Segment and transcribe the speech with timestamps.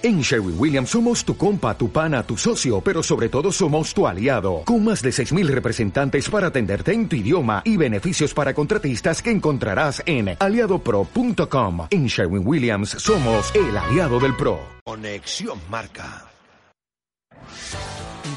[0.00, 4.06] En Sherwin Williams somos tu compa, tu pana, tu socio, pero sobre todo somos tu
[4.06, 9.20] aliado, con más de 6.000 representantes para atenderte en tu idioma y beneficios para contratistas
[9.20, 11.88] que encontrarás en aliadopro.com.
[11.90, 14.60] En Sherwin Williams somos el aliado del PRO.
[14.84, 16.26] Conexión Marca.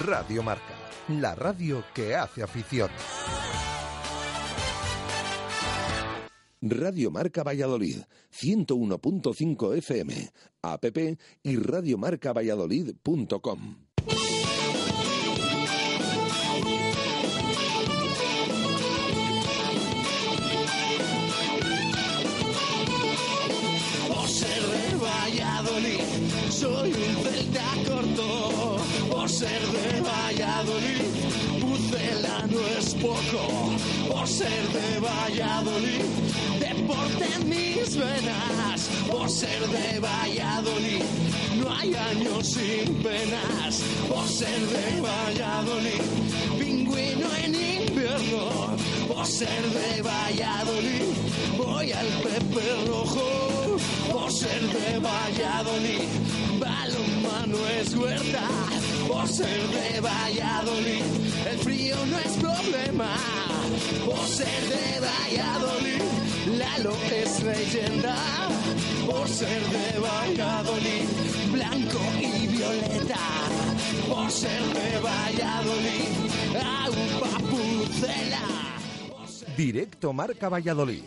[0.04, 0.74] Radio Marca,
[1.10, 2.90] la radio que hace afición.
[6.62, 10.86] Radio Marca Valladolid, 101.5 FM, app
[11.44, 13.78] y radiomarcavalladolid.com.
[25.02, 26.04] Valladolid,
[26.50, 28.78] soy un celta corto.
[29.10, 31.02] Por ser de Valladolid,
[31.60, 33.72] Pucela no es poco.
[34.10, 36.02] Por ser de Valladolid,
[36.92, 38.90] deporte en mis venas.
[39.10, 41.04] Por ser de Valladolid,
[41.58, 43.82] no hay años sin penas.
[44.10, 46.02] Por ser de Valladolid,
[46.60, 48.76] pingüino en invierno.
[49.08, 51.14] Por ser de Valladolid,
[51.58, 53.78] voy al Pepe Rojo.
[54.12, 56.10] Por ser de Valladolid,
[56.60, 58.48] balonmano es huerta.
[59.08, 61.04] Por ser de Valladolid,
[61.52, 63.16] el frío no es problema.
[64.06, 68.16] Por ser de Valladolid, Lalo es leyenda.
[69.06, 71.08] Por ser de Valladolid,
[71.52, 73.20] blanco y violeta.
[74.10, 76.10] Por ser de Valladolid,
[76.56, 78.76] agua pucela.
[79.56, 81.04] Directo Marca Valladolid.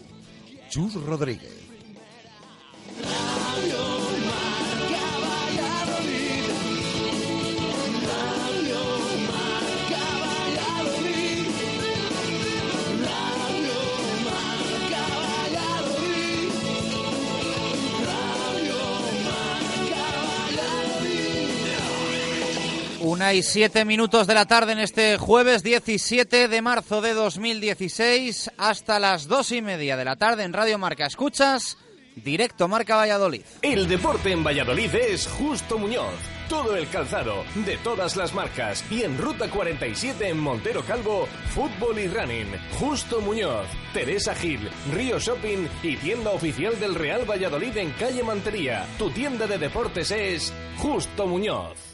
[0.69, 1.65] Chus Rodríguez.
[23.15, 28.51] Una y siete minutos de la tarde en este jueves 17 de marzo de 2016
[28.59, 31.07] hasta las dos y media de la tarde en Radio Marca.
[31.07, 31.79] Escuchas
[32.17, 33.43] directo Marca Valladolid.
[33.63, 36.13] El deporte en Valladolid es Justo Muñoz.
[36.49, 38.85] Todo el calzado, de todas las marcas.
[38.91, 42.49] Y en Ruta 47 en Montero Calvo, fútbol y running.
[42.81, 48.85] Justo Muñoz, Teresa Gil, Río Shopping y tienda oficial del Real Valladolid en calle Mantería.
[48.99, 51.94] Tu tienda de deportes es Justo Muñoz.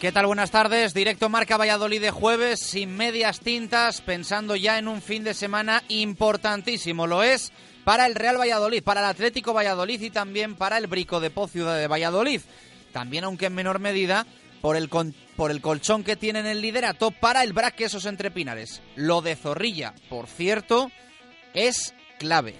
[0.00, 0.26] ¿Qué tal?
[0.26, 0.94] Buenas tardes.
[0.94, 5.82] Directo Marca Valladolid de jueves, sin medias tintas, pensando ya en un fin de semana
[5.88, 7.06] importantísimo.
[7.06, 7.52] Lo es
[7.84, 11.52] para el Real Valladolid, para el Atlético Valladolid y también para el Brico de Poz
[11.52, 12.40] Ciudad de Valladolid.
[12.92, 14.26] También, aunque en menor medida,
[14.62, 18.06] por el, con- por el colchón que tiene en el liderato para el Brac Quesos
[18.06, 18.80] Entre Pinares.
[18.96, 20.90] Lo de Zorrilla, por cierto,
[21.52, 22.58] es clave.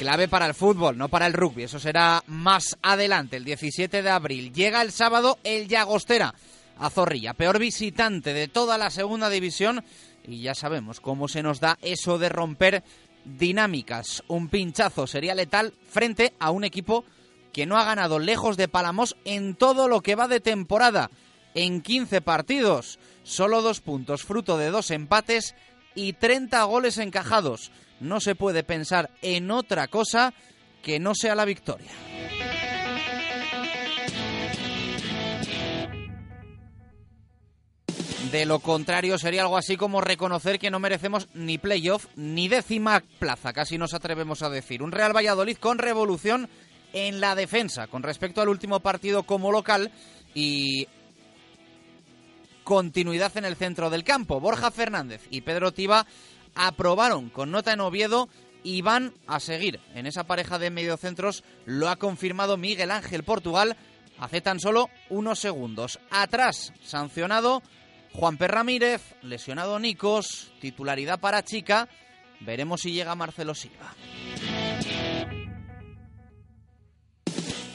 [0.00, 1.64] Clave para el fútbol, no para el rugby.
[1.64, 4.50] Eso será más adelante, el 17 de abril.
[4.50, 6.34] Llega el sábado el Llagostera
[6.78, 9.84] a Zorrilla, peor visitante de toda la segunda división.
[10.26, 12.82] Y ya sabemos cómo se nos da eso de romper
[13.26, 14.24] dinámicas.
[14.26, 17.04] Un pinchazo sería letal frente a un equipo
[17.52, 21.10] que no ha ganado lejos de Palamos en todo lo que va de temporada.
[21.52, 25.54] En 15 partidos, solo dos puntos, fruto de dos empates
[25.94, 27.70] y 30 goles encajados.
[28.00, 30.34] No se puede pensar en otra cosa
[30.82, 31.90] que no sea la victoria.
[38.32, 43.02] De lo contrario, sería algo así como reconocer que no merecemos ni playoff ni décima
[43.18, 44.82] plaza, casi nos atrevemos a decir.
[44.84, 46.48] Un Real Valladolid con revolución
[46.92, 49.90] en la defensa con respecto al último partido como local
[50.34, 50.86] y
[52.62, 54.38] continuidad en el centro del campo.
[54.38, 56.06] Borja Fernández y Pedro Tiba
[56.60, 58.28] aprobaron con nota en Oviedo
[58.62, 61.42] y van a seguir en esa pareja de mediocentros.
[61.64, 63.76] Lo ha confirmado Miguel Ángel Portugal
[64.18, 65.98] hace tan solo unos segundos.
[66.10, 67.62] Atrás, sancionado
[68.12, 68.46] Juan P.
[68.46, 71.88] Ramírez, lesionado Nicos, titularidad para Chica.
[72.40, 73.94] Veremos si llega Marcelo Silva.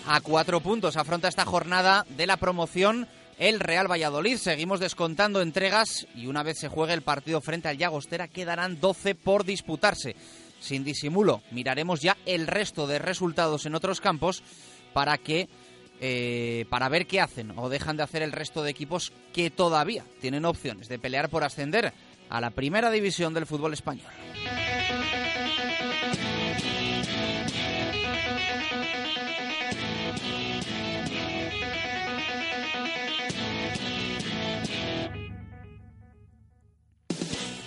[0.08, 4.38] A cuatro puntos afronta esta jornada de la promoción el Real Valladolid.
[4.38, 9.16] Seguimos descontando entregas y una vez se juegue el partido frente al Llagostera quedarán 12
[9.16, 10.16] por disputarse.
[10.60, 14.44] Sin disimulo, miraremos ya el resto de resultados en otros campos
[14.94, 15.48] para que
[16.02, 20.04] eh, para ver qué hacen o dejan de hacer el resto de equipos que todavía
[20.20, 21.94] tienen opciones de pelear por ascender
[22.30, 24.12] a la primera división del fútbol español.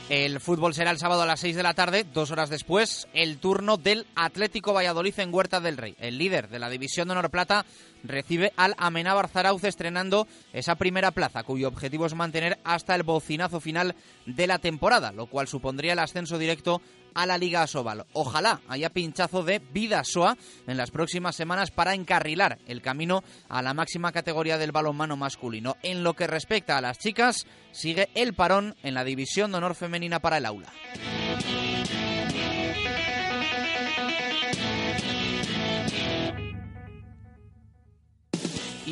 [0.08, 3.36] El fútbol será el sábado a las 6 de la tarde, dos horas después, el
[3.36, 5.96] turno del Atlético Valladolid en Huerta del Rey.
[5.98, 7.66] El líder de la División de Honor Plata
[8.04, 13.60] recibe al Amenábar Zarauz estrenando esa primera plaza, cuyo objetivo es mantener hasta el bocinazo
[13.60, 13.94] final
[14.24, 16.80] de la temporada, lo cual supondría el ascenso directo
[17.18, 18.06] a la Liga Asobal.
[18.12, 20.36] Ojalá haya pinchazo de vida Soa
[20.68, 25.76] en las próximas semanas para encarrilar el camino a la máxima categoría del balonmano masculino.
[25.82, 29.74] En lo que respecta a las chicas, sigue el parón en la división de honor
[29.74, 30.72] femenina para el aula.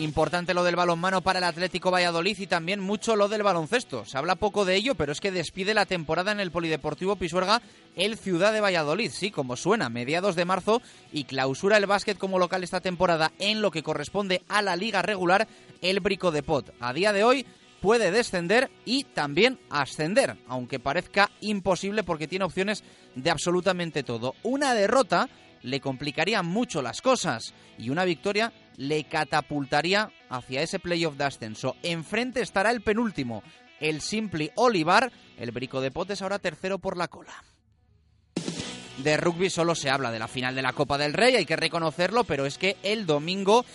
[0.03, 4.05] Importante lo del balonmano para el Atlético Valladolid y también mucho lo del baloncesto.
[4.05, 7.63] Se habla poco de ello, pero es que despide la temporada en el Polideportivo Pisuerga
[7.95, 10.83] el Ciudad de Valladolid, sí, como suena, mediados de marzo
[11.13, 15.01] y clausura el básquet como local esta temporada en lo que corresponde a la liga
[15.01, 15.49] regular
[15.81, 16.75] el Brico de Pot.
[16.79, 17.47] A día de hoy
[17.81, 22.85] puede descender y también ascender, aunque parezca imposible porque tiene opciones
[23.15, 24.35] de absolutamente todo.
[24.43, 25.31] Una derrota
[25.63, 31.77] le complicaría mucho las cosas y una victoria le catapultaría hacia ese playoff de ascenso.
[31.83, 33.43] Enfrente estará el penúltimo,
[33.81, 35.13] el Simply Olivar.
[35.39, 37.45] El Brico de Potes ahora tercero por la cola.
[38.99, 41.57] De rugby solo se habla de la final de la Copa del Rey, hay que
[41.57, 43.67] reconocerlo, pero es que el domingo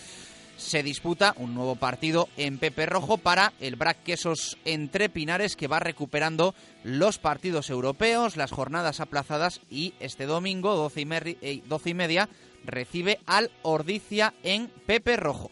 [0.56, 5.68] se disputa un nuevo partido en Pepe Rojo para el Brac Quesos entre Pinares que
[5.68, 6.54] va recuperando
[6.84, 11.00] los partidos europeos, las jornadas aplazadas y este domingo 12
[11.40, 12.28] y, 12 y media
[12.64, 15.50] recibe al Ordicia en Pepe Rojo.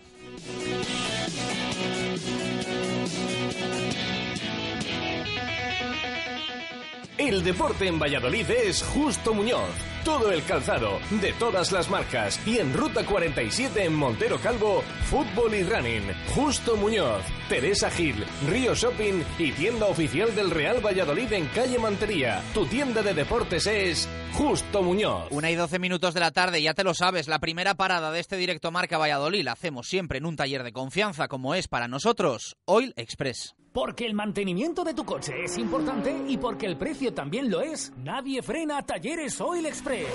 [7.21, 9.69] El deporte en Valladolid es Justo Muñoz.
[10.07, 12.41] Todo el calzado, de todas las marcas.
[12.47, 16.03] Y en Ruta 47 en Montero Calvo, fútbol y running.
[16.35, 22.43] Justo Muñoz, Teresa Gil, Río Shopping y tienda oficial del Real Valladolid en calle Mantería.
[22.55, 25.27] Tu tienda de deportes es Justo Muñoz.
[25.31, 28.21] Una y doce minutos de la tarde, ya te lo sabes, la primera parada de
[28.21, 31.87] este directo Marca Valladolid la hacemos siempre en un taller de confianza como es para
[31.87, 33.60] nosotros, Oil Express.
[33.73, 37.93] Porque el mantenimiento de tu coche es importante y porque el precio también lo es,
[38.03, 40.09] nadie frena Talleres Oil Express.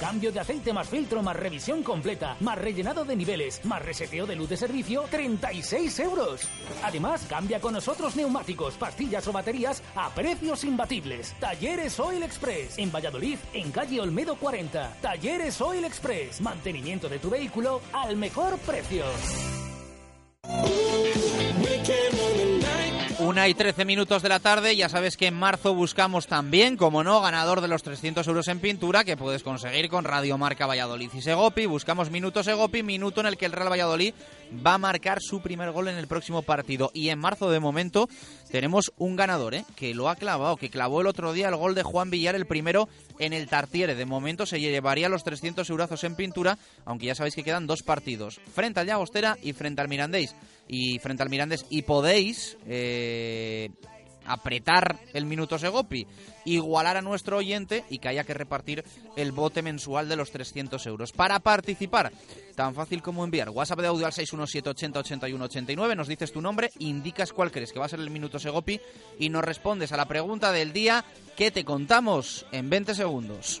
[0.00, 4.34] Cambio de aceite más filtro más revisión completa, más rellenado de niveles, más reseteo de
[4.34, 6.48] luz de servicio, 36 euros.
[6.82, 11.34] Además, cambia con nosotros neumáticos, pastillas o baterías a precios imbatibles.
[11.40, 14.96] Talleres Oil Express, en Valladolid, en calle Olmedo 40.
[15.02, 19.04] Talleres Oil Express, mantenimiento de tu vehículo al mejor precio.
[23.20, 27.02] Una y trece minutos de la tarde, ya sabes que en marzo buscamos también, como
[27.02, 31.10] no, ganador de los 300 euros en pintura que puedes conseguir con Radio Marca Valladolid
[31.12, 31.66] y Segopi.
[31.66, 34.14] Buscamos minutos Segopi, minuto en el que el Real Valladolid
[34.64, 36.92] va a marcar su primer gol en el próximo partido.
[36.94, 38.08] Y en marzo, de momento,
[38.52, 39.64] tenemos un ganador, ¿eh?
[39.74, 42.46] que lo ha clavado, que clavó el otro día el gol de Juan Villar, el
[42.46, 42.88] primero
[43.18, 43.94] en el Tartiere.
[43.94, 47.82] De momento se llevaría los 300 euros en pintura, aunque ya sabéis que quedan dos
[47.82, 50.34] partidos, frente al Llagostera y frente al Mirandés
[50.68, 53.70] y frente al Mirandés y podéis eh,
[54.28, 56.06] apretar el minuto Segopi,
[56.44, 58.84] igualar a nuestro oyente y que haya que repartir
[59.16, 61.12] el bote mensual de los 300 euros.
[61.12, 62.12] Para participar,
[62.54, 67.50] tan fácil como enviar WhatsApp de audio al 617808189, nos dices tu nombre, indicas cuál
[67.50, 68.80] crees que va a ser el minuto Segopi
[69.18, 71.04] y nos respondes a la pregunta del día
[71.36, 73.60] que te contamos en 20 segundos.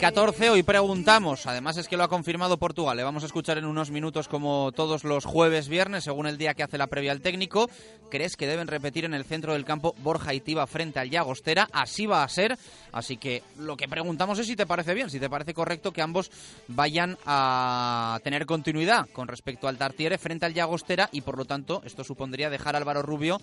[0.00, 0.48] 14.
[0.48, 3.90] Hoy preguntamos, además es que lo ha confirmado Portugal, le vamos a escuchar en unos
[3.90, 7.68] minutos como todos los jueves, viernes, según el día que hace la previa al técnico.
[8.10, 11.68] ¿Crees que deben repetir en el centro del campo Borja y Tiba frente al Llagostera?
[11.70, 12.56] Así va a ser.
[12.92, 16.00] Así que lo que preguntamos es si te parece bien, si te parece correcto que
[16.00, 16.30] ambos
[16.66, 21.82] vayan a tener continuidad con respecto al Tartiere frente al Llagostera y por lo tanto
[21.84, 23.38] esto supondría dejar a Álvaro Rubio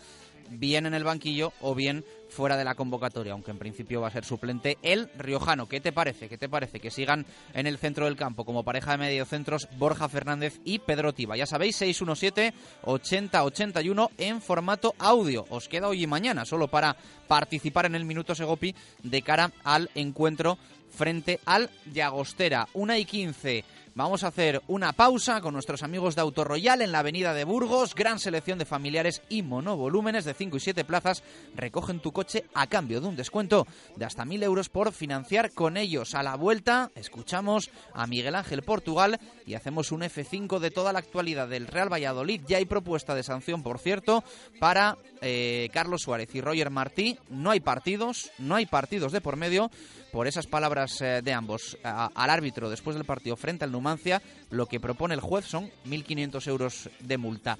[0.49, 4.11] bien en el banquillo o bien fuera de la convocatoria, aunque en principio va a
[4.11, 5.67] ser suplente el riojano.
[5.67, 6.29] ¿Qué te parece?
[6.29, 10.09] ¿Qué te parece que sigan en el centro del campo como pareja de mediocentros Borja
[10.09, 11.37] Fernández y Pedro Tiba?
[11.37, 15.45] Ya sabéis, 617 80 81 en formato audio.
[15.49, 16.95] Os queda hoy y mañana solo para
[17.27, 20.57] participar en el minuto Segopi de cara al encuentro
[20.89, 22.67] frente al Llagostera.
[22.73, 23.63] 1 y 15
[23.97, 27.95] Vamos a hacer una pausa con nuestros amigos de Autoroyal en la avenida de Burgos.
[27.95, 31.23] Gran selección de familiares y monovolúmenes de 5 y 7 plazas.
[31.55, 35.77] Recogen tu coche a cambio de un descuento de hasta 1.000 euros por financiar con
[35.77, 36.13] ellos.
[36.13, 40.99] A la vuelta escuchamos a Miguel Ángel Portugal y hacemos un F5 de toda la
[40.99, 42.41] actualidad del Real Valladolid.
[42.47, 44.23] Ya hay propuesta de sanción, por cierto,
[44.59, 47.17] para eh, Carlos Suárez y Roger Martí.
[47.29, 49.71] No hay partidos, no hay partidos de por medio
[50.11, 54.65] por esas palabras eh, de ambos al árbitro después del partido frente al Numancia, lo
[54.65, 57.57] que propone el juez son 1.500 euros de multa.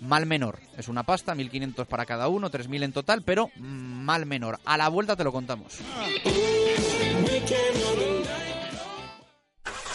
[0.00, 4.58] Mal menor, es una pasta, 1.500 para cada uno, 3.000 en total, pero mal menor.
[4.64, 5.78] A la vuelta te lo contamos.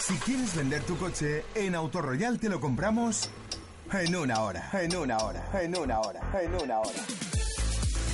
[0.00, 3.28] Si quieres vender tu coche, en Autoroyal te lo compramos
[3.92, 7.00] en una hora, en una hora, en una hora, en una hora.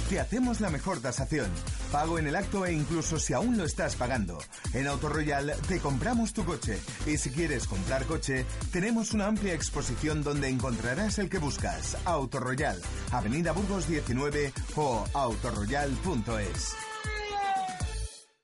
[0.08, 1.50] Te hacemos la mejor tasación
[1.92, 4.38] Pago en el acto e incluso si aún lo estás pagando.
[4.72, 6.78] En Autoroyal te compramos tu coche.
[7.06, 11.98] Y si quieres comprar coche, tenemos una amplia exposición donde encontrarás el que buscas.
[12.06, 16.91] Autoroyal, Avenida Burgos 19 o autoroyal.es.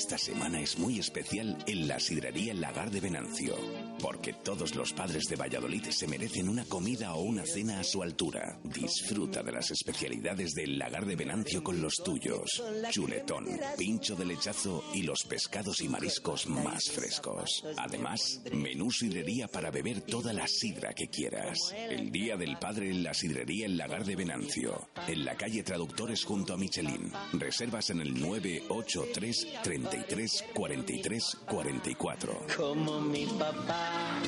[0.00, 3.54] Esta semana es muy especial en la sidrería Lagar de Venancio,
[4.00, 8.02] porque todos los padres de Valladolid se merecen una comida o una cena a su
[8.02, 8.58] altura.
[8.64, 12.62] Disfruta de las especialidades del Lagar de Venancio con los tuyos.
[12.88, 17.62] Chuletón, pincho de lechazo y los pescados y mariscos más frescos.
[17.76, 21.74] Además, menú sidrería para beber toda la sidra que quieras.
[21.76, 26.24] El Día del Padre en la sidrería El Lagar de Venancio, en la calle Traductores
[26.24, 27.12] junto a Michelin.
[27.34, 29.89] Reservas en el 983 33
[30.54, 32.46] 43 44.
[32.56, 34.20] Como mi papá,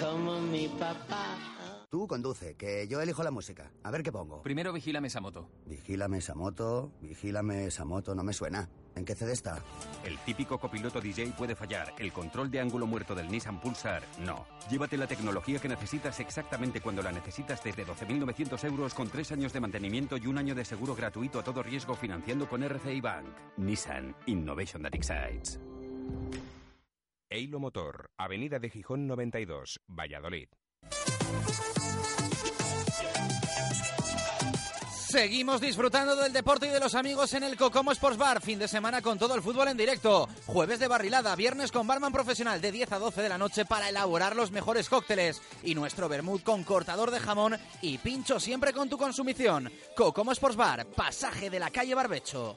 [0.00, 1.53] como mi papá.
[1.94, 3.70] Tú conduce, que yo elijo la música.
[3.84, 4.42] A ver qué pongo.
[4.42, 5.48] Primero vigílame esa moto.
[5.64, 8.68] Vigílame esa moto, vigílame esa moto, no me suena.
[8.96, 9.62] ¿En qué CD está?
[10.02, 11.94] El típico copiloto DJ puede fallar.
[11.96, 14.44] El control de ángulo muerto del Nissan Pulsar, no.
[14.68, 19.52] Llévate la tecnología que necesitas exactamente cuando la necesitas desde 12.900 euros con tres años
[19.52, 23.28] de mantenimiento y un año de seguro gratuito a todo riesgo financiando con RCI Bank.
[23.58, 25.60] Nissan Innovation that excites.
[27.30, 30.48] Eilo Motor, Avenida de Gijón 92, Valladolid.
[35.14, 38.42] Seguimos disfrutando del deporte y de los amigos en el Cocomo Sports Bar.
[38.42, 40.28] Fin de semana con todo el fútbol en directo.
[40.44, 43.88] Jueves de barrilada, viernes con barman profesional de 10 a 12 de la noche para
[43.88, 45.40] elaborar los mejores cócteles.
[45.62, 49.70] Y nuestro vermut con cortador de jamón y pincho siempre con tu consumición.
[49.94, 52.56] Cocomo Sports Bar, pasaje de la calle Barbecho.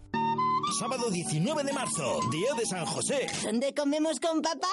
[0.77, 3.27] Sábado 19 de marzo, Día de San José.
[3.43, 4.67] ¿Dónde comemos con papá?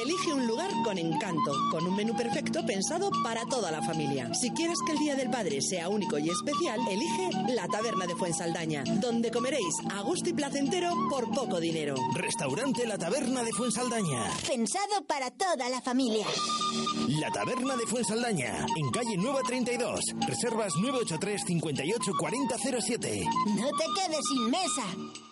[0.00, 4.32] Elige un lugar con encanto, con un menú perfecto pensado para toda la familia.
[4.34, 8.14] Si quieres que el Día del Padre sea único y especial, elige la Taberna de
[8.14, 11.94] Fuensaldaña, donde comeréis a gusto y placentero por poco dinero.
[12.14, 14.24] Restaurante La Taberna de Fuensaldaña.
[14.46, 16.26] Pensado para toda la familia.
[17.08, 20.00] La Taberna de Fuensaldaña, en calle Nueva 32.
[20.26, 23.24] Reservas 983 58 40 07.
[23.56, 25.31] No te quedes sin mesa.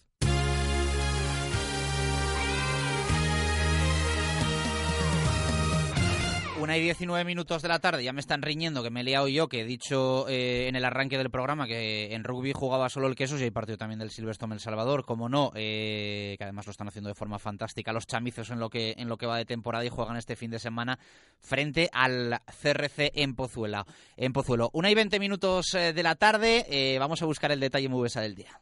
[6.61, 9.27] Una y 19 minutos de la tarde, ya me están riñendo que me he liado
[9.27, 13.07] yo, que he dicho eh, en el arranque del programa que en rugby jugaba solo
[13.07, 16.67] el queso y hay partido también del Silverstone El Salvador, como no, eh, que además
[16.67, 19.37] lo están haciendo de forma fantástica los chamizos en lo que en lo que va
[19.37, 20.99] de temporada y juegan este fin de semana
[21.39, 24.69] frente al CRC en Pozuela, en Pozuelo.
[24.73, 28.07] Una y 20 minutos eh, de la tarde, eh, vamos a buscar el detalle muy
[28.07, 28.61] del día.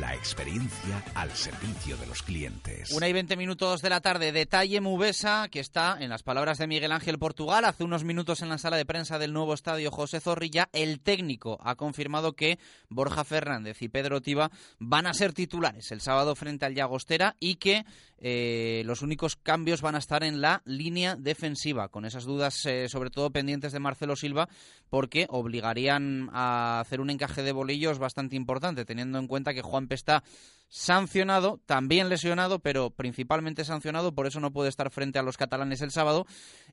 [0.00, 2.92] La experiencia al servicio de los clientes.
[2.92, 6.66] Una y 20 minutos de la tarde, detalle Mubesa, que está, en las palabras de
[6.66, 10.20] Miguel Ángel Portugal, hace unos minutos en la sala de prensa del nuevo estadio José
[10.20, 12.58] Zorrilla, el técnico ha confirmado que
[12.88, 17.56] Borja Fernández y Pedro Tiba van a ser titulares el sábado frente al Llagostera y
[17.56, 17.84] que
[18.24, 22.88] eh, los únicos cambios van a estar en la línea defensiva, con esas dudas eh,
[22.88, 24.48] sobre todo pendientes de Marcelo Silva,
[24.88, 29.81] porque obligarían a hacer un encaje de bolillos bastante importante, teniendo en cuenta que Juan
[29.90, 30.22] está
[30.68, 35.82] sancionado, también lesionado, pero principalmente sancionado, por eso no puede estar frente a los catalanes
[35.82, 36.24] el sábado.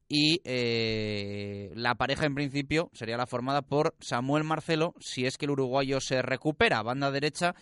[0.07, 5.45] Y eh, la pareja, en principio, sería la formada por Samuel Marcelo, si es que
[5.45, 6.81] el uruguayo se recupera.
[6.81, 7.55] Banda derecha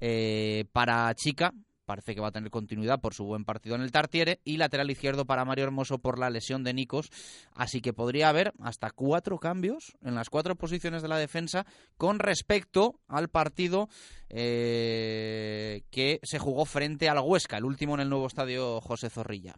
[0.00, 1.52] eh, para Chica,
[1.92, 4.90] parece que va a tener continuidad por su buen partido en el Tartiere y lateral
[4.90, 7.10] izquierdo para Mario Hermoso por la lesión de Nicos.
[7.54, 11.66] Así que podría haber hasta cuatro cambios en las cuatro posiciones de la defensa
[11.98, 13.90] con respecto al partido
[14.30, 19.54] eh, que se jugó frente al Huesca, el último en el nuevo estadio José Zorrilla.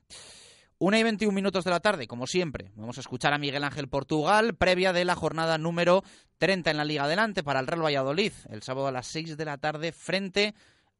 [0.78, 2.72] Una y 21 minutos de la tarde, como siempre.
[2.74, 6.02] Vamos a escuchar a Miguel Ángel Portugal, previa de la jornada número
[6.38, 9.44] 30 en la Liga Adelante para el Real Valladolid, el sábado a las 6 de
[9.44, 10.52] la tarde frente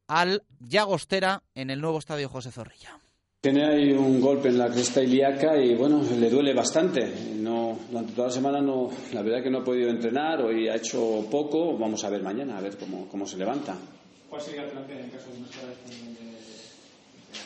[0.07, 2.99] al Llagostera en el nuevo estadio José Zorrilla.
[3.41, 7.13] Tiene ahí un golpe en la cresta ilíaca y bueno, le duele bastante.
[7.35, 10.75] No, durante toda la semana no, la verdad que no ha podido entrenar, hoy ha
[10.75, 13.77] hecho poco, vamos a ver mañana, a ver cómo, cómo se levanta.
[14.29, 15.47] ¿Cuál sería el plan en caso de una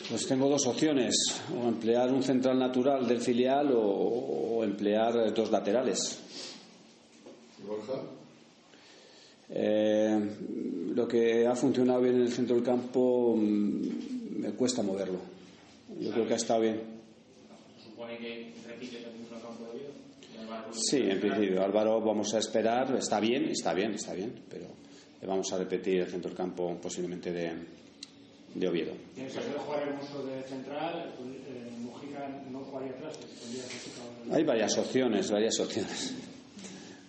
[0.08, 1.14] Pues tengo dos opciones,
[1.54, 6.18] o emplear un central natural del filial o, o emplear dos laterales.
[7.62, 8.19] ¿Y Borja?
[9.52, 10.20] Eh,
[10.94, 15.18] lo que ha funcionado bien en el centro del campo mm, me cuesta moverlo.
[15.98, 16.80] Yo creo que ha estado bien.
[17.82, 20.72] ¿Supone que repite el centro del campo de Oviedo?
[20.72, 21.64] Sí, en principio.
[21.64, 22.94] Álvaro vamos a esperar.
[22.96, 24.66] Está bien, está bien, está bien, pero
[25.20, 27.52] le vamos a repetir el centro del campo posiblemente de,
[28.54, 28.92] de Oviedo.
[29.16, 33.18] Caso de jugar hermoso de central, eh, Mujica no jugaría atrás.
[34.30, 36.14] Hay varias opciones, varias opciones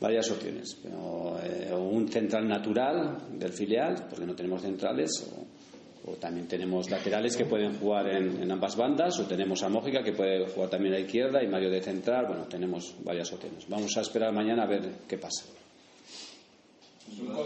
[0.01, 0.77] varias opciones.
[0.83, 7.37] Eh, un central natural del filial, porque no tenemos centrales, o, o también tenemos laterales
[7.37, 10.97] que pueden jugar en, ambas bandas, o tenemos a Mójica que puede jugar también a
[10.97, 12.25] la izquierda y Mario de central.
[12.25, 13.69] Bueno, tenemos varias opciones.
[13.69, 15.45] Vamos a esperar mañana a ver qué pasa.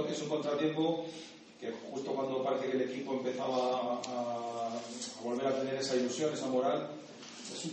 [0.09, 1.05] Es un, contratiempo
[1.59, 6.31] que justo cuando parece que el equipo empezaba a, a volver a tener esa ilusión,
[6.31, 6.87] esa moral,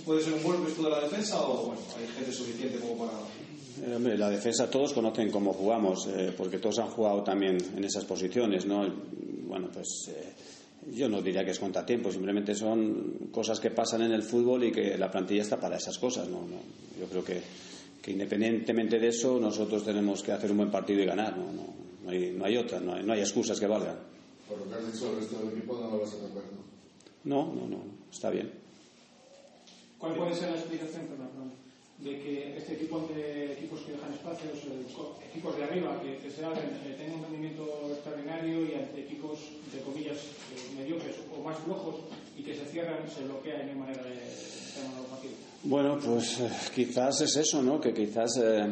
[0.04, 3.18] ¿puede ser un golpe esto de la defensa o bueno, hay gente suficiente como para
[3.80, 7.84] eh, hombre, la defensa todos conocen cómo jugamos, eh, porque todos han jugado también en
[7.84, 8.86] esas posiciones, ¿no?
[9.46, 10.32] Bueno, pues eh,
[10.90, 14.72] yo no diría que es contratiempo, simplemente son cosas que pasan en el fútbol y
[14.72, 16.40] que la plantilla está para esas cosas, ¿no?
[16.40, 16.58] no
[17.00, 17.40] yo creo que,
[18.00, 21.52] que, independientemente de eso, nosotros tenemos que hacer un buen partido y ganar, ¿no?
[21.52, 21.66] No,
[22.04, 23.96] no, hay, no hay otra, no hay, no hay excusas que valgan.
[24.48, 26.62] Por lo que has dicho el resto del equipo, no lo vas a tocar, ¿no?
[27.24, 27.78] No, no, no,
[28.10, 28.50] está bien.
[29.98, 31.51] ¿Cuál puede ser la explicación, perdón?
[32.02, 34.58] De que este tipo de equipos que dejan espacios,
[35.30, 37.62] equipos de arriba que, que se abren, eh, tengan un rendimiento
[37.92, 39.38] extraordinario y ante equipos
[39.72, 41.96] de comillas eh, mediocres o más flojos
[42.36, 44.18] y que se cierran, se bloquea y no hay manera de
[45.08, 45.36] partidos.
[45.64, 47.80] Bueno, pues eh, quizás es eso, ¿no?
[47.80, 48.66] Que quizás eh,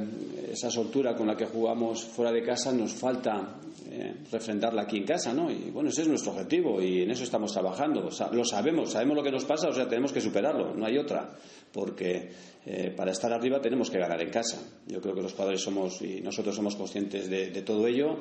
[0.50, 3.60] esa soltura con la que jugamos fuera de casa nos falta
[3.92, 5.50] eh, refrendarla aquí en casa, ¿no?
[5.50, 8.08] Y bueno, ese es nuestro objetivo y en eso estamos trabajando.
[8.32, 11.28] Lo sabemos, sabemos lo que nos pasa, o sea, tenemos que superarlo, no hay otra.
[11.72, 12.30] Porque
[12.66, 14.62] eh, para estar arriba tenemos que ganar en casa.
[14.86, 18.18] Yo creo que los jugadores somos y nosotros somos conscientes de, de todo ello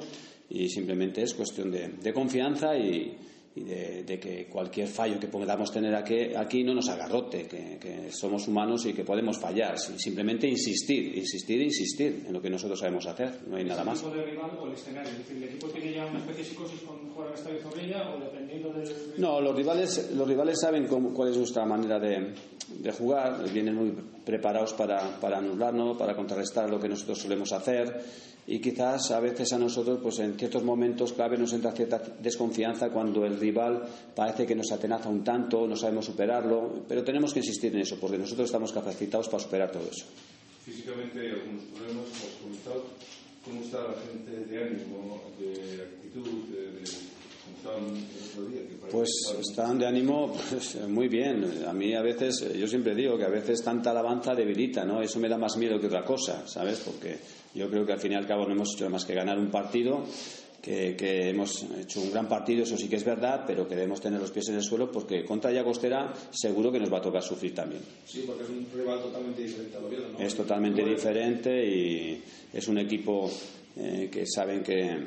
[0.50, 3.16] y simplemente es cuestión de, de confianza y
[3.56, 7.78] y de, de, que cualquier fallo que podamos tener aquí, aquí no nos agarrote, que,
[7.80, 9.78] que, somos humanos y que podemos fallar.
[9.78, 14.00] Simplemente insistir, insistir insistir en lo que nosotros sabemos hacer, no hay nada más.
[14.00, 15.10] tipo de rival o el escenario?
[15.12, 18.16] Es decir, ¿el equipo tiene ya una especie de psicosis con jugar al Estadio Zorrilla
[18.16, 18.90] o dependiendo del.?
[19.18, 22.34] No, los rivales, los rivales saben cómo, cuál es nuestra manera de,
[22.78, 28.00] de jugar, vienen muy preparados para, para anularnos, para contrarrestar lo que nosotros solemos hacer
[28.50, 32.90] y quizás a veces a nosotros pues en ciertos momentos clave nos entra cierta desconfianza
[32.90, 37.42] cuando el rival parece que nos atenaza un tanto, no sabemos superarlo, pero tenemos que
[37.42, 40.06] insistir en eso porque nosotros estamos capacitados para superar todo eso.
[40.66, 42.86] Físicamente hay algunos problemas, hemos comentado.
[43.46, 46.88] ¿Cómo está la gente de ánimo, de actitud, de, de
[48.92, 49.10] Pues
[49.40, 51.66] están de ánimo pues, muy bien.
[51.68, 55.02] A mí a veces, yo siempre digo que a veces tanta alabanza debilita, ¿no?
[55.02, 56.80] Eso me da más miedo que otra cosa, ¿sabes?
[56.80, 57.18] Porque
[57.56, 59.50] yo creo que al fin y al cabo no hemos hecho más que ganar un
[59.50, 60.04] partido,
[60.62, 64.02] que, que hemos hecho un gran partido, eso sí que es verdad, pero que debemos
[64.02, 67.24] tener los pies en el suelo porque contra Llagostera seguro que nos va a tocar
[67.24, 67.82] sufrir también.
[68.06, 70.20] Sí, porque es un rival totalmente diferente al Oviedo, ¿no?
[70.20, 73.32] Es totalmente diferente y es un equipo
[73.78, 74.98] eh, que saben que,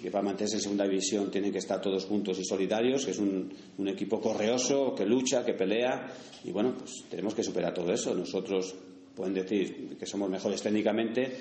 [0.00, 3.18] que para mantenerse en segunda división tienen que estar todos juntos y solidarios, que es
[3.18, 6.12] un, un equipo correoso, que lucha, que pelea
[6.44, 8.14] y bueno, pues tenemos que superar todo eso.
[8.14, 8.74] Nosotros
[9.14, 11.36] pueden decir que somos mejores técnicamente,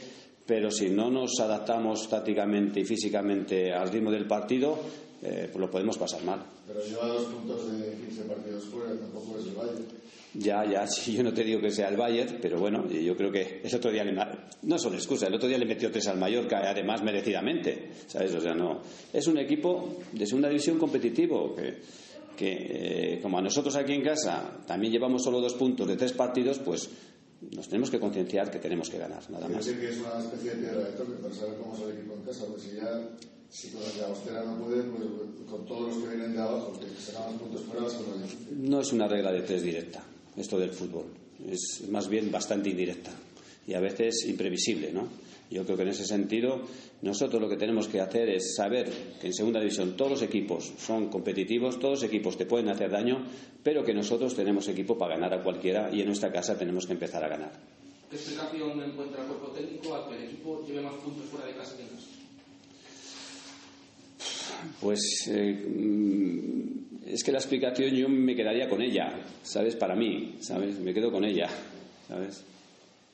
[0.50, 4.80] pero si no nos adaptamos tácticamente y físicamente al ritmo del partido,
[5.22, 6.44] eh, pues lo podemos pasar mal.
[6.66, 9.86] Pero lleva dos puntos de 15 partidos fuera, tampoco es el Valle.
[10.34, 13.32] Ya, ya, sí, yo no te digo que sea el Bayern, pero bueno, yo creo
[13.32, 14.12] que el otro día le,
[14.64, 18.34] no son excusas, el otro día le metió tres al Mallorca, además merecidamente, ¿sabes?
[18.34, 18.82] O sea, no,
[19.14, 21.78] es un equipo de segunda división competitivo que,
[22.36, 26.14] que eh, como a nosotros aquí en casa también llevamos solo dos puntos de tres
[26.14, 26.90] partidos, pues
[27.56, 29.66] nos tenemos que concienciar que tenemos que ganar, nada más.
[29.66, 32.14] decir que es una especie de piedra de toque para saber cómo es el equipo
[32.14, 33.10] en casa, porque si ya,
[33.50, 35.04] si con la Austera no puede, pues
[35.50, 38.08] con todos los que vienen de abajo, que sacan los puntos fuera, va a ser
[38.08, 38.70] más difícil.
[38.70, 40.04] No es una regla de tres directa,
[40.36, 41.06] esto del fútbol.
[41.48, 43.12] Es más bien bastante indirecta
[43.66, 45.08] y a veces imprevisible, ¿no?
[45.50, 46.62] Yo creo que en ese sentido
[47.02, 48.90] nosotros lo que tenemos que hacer es saber
[49.22, 52.92] que en segunda división todos los equipos son competitivos, todos los equipos te pueden hacer
[52.92, 53.26] daño,
[53.64, 56.94] pero que nosotros tenemos equipo para ganar a cualquiera y en nuestra casa tenemos que
[56.94, 57.52] empezar a ganar.
[58.10, 61.54] ¿Qué explicación encuentra el cuerpo técnico a que el equipo lleve más puntos fuera de
[61.54, 62.08] casa que en casa?
[64.82, 65.66] Pues eh,
[67.06, 69.76] es que la explicación yo me quedaría con ella, ¿sabes?
[69.76, 70.80] Para mí, ¿sabes?
[70.80, 71.48] Me quedo con ella,
[72.08, 72.44] ¿sabes?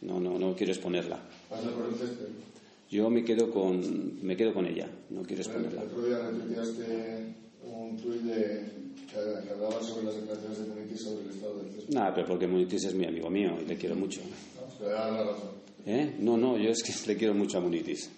[0.02, 1.20] No, no, no quiero exponerla.
[1.50, 2.55] Pasa por el césped.
[2.90, 5.82] Yo me quedo con, me quedo con ella, no quiero El exponerla.
[5.82, 8.64] otro día retuiteaste un tuit de,
[9.12, 11.94] que, hablaba sobre las declaraciones de Munitis sobre el estado del césped.
[11.94, 14.22] Nada, pero porque Munitis es mi amigo mío y le quiero mucho.
[14.80, 15.50] No, dar la razón.
[15.86, 16.16] ¿Eh?
[16.20, 18.12] No, no, yo es que le quiero mucho a Munitis.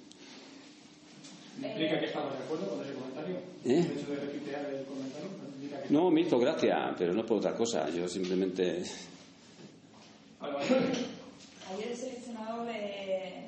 [1.64, 3.36] ¿Implica que estamos de acuerdo con ese comentario?
[3.66, 3.80] ¿Eh?
[3.80, 7.26] El hecho de retuitear el comentario ¿no implica que No, me hizo gracia, pero no
[7.26, 7.90] por otra cosa.
[7.90, 8.84] Yo simplemente...
[10.40, 13.47] Ayer el seleccionador eh,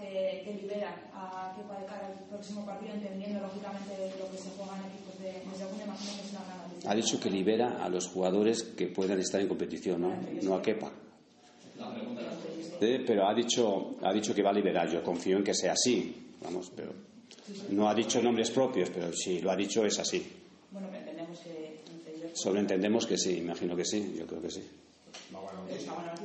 [0.00, 1.54] que, que libera a
[1.86, 5.84] cara al próximo partido, entendiendo lógicamente lo que se juega en equipos de, de segunda,
[5.84, 6.90] imagino que es una gran noticia.
[6.90, 10.12] Ha dicho que libera a los jugadores que puedan estar en competición, ¿no?
[10.42, 10.90] No a Kepa.
[12.80, 14.88] Eh, pero ha dicho, ha dicho que va a liberar.
[14.90, 16.32] Yo confío en que sea así.
[16.42, 16.92] Vamos, pero
[17.70, 20.26] no ha dicho nombres propios, pero si lo ha dicho es así.
[20.70, 21.76] Bueno, que entendemos que
[22.34, 24.62] Sobreentendemos que sí, imagino que sí, yo creo que sí.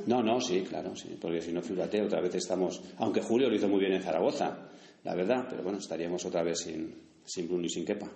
[0.06, 3.56] No, no, sí, claro, sí, porque si no, fíjate, otra vez estamos, aunque Julio lo
[3.56, 4.56] hizo muy bien en Zaragoza,
[5.04, 8.08] la verdad, pero bueno, estaríamos otra vez sin, sin Bruno y sin Kepa.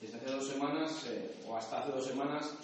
[0.00, 2.54] Desde hace dos semanas, eh, o hasta hace dos semanas,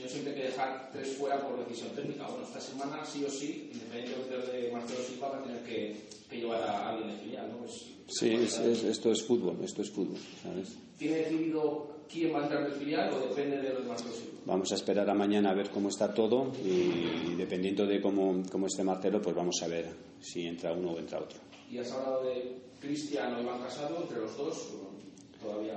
[0.00, 2.26] yo siempre que dejar tres fuera por decisión técnica.
[2.26, 5.96] Bueno, esta semana sí o sí, independientemente de Marcelo Silva, va a tener que,
[6.28, 7.58] que llevar a alguien de filial, ¿no?
[7.58, 10.76] Pues, Sí, es- es- esto es fútbol, esto es fútbol, ¿sabes?
[10.98, 14.40] ¿Tiene decidido quién va a entrar de filial o depende de los Marcelo Silva?
[14.44, 18.66] Vamos a esperar a mañana a ver cómo está todo y, dependiendo de cómo, cómo
[18.66, 19.86] esté Marcelo, pues vamos a ver
[20.20, 21.38] si entra uno o entra otro.
[21.70, 25.76] Y has hablado de Cristiano y Iván Casado, entre los dos, o todavía...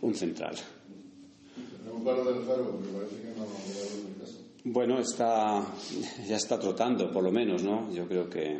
[0.00, 0.54] Un central.
[1.82, 4.38] Preocuparon del Faro, porque parece que no va a volver el caso.
[4.64, 5.66] Bueno, está,
[6.26, 7.92] ya está trotando, por lo menos, ¿no?
[7.92, 8.58] Yo creo que,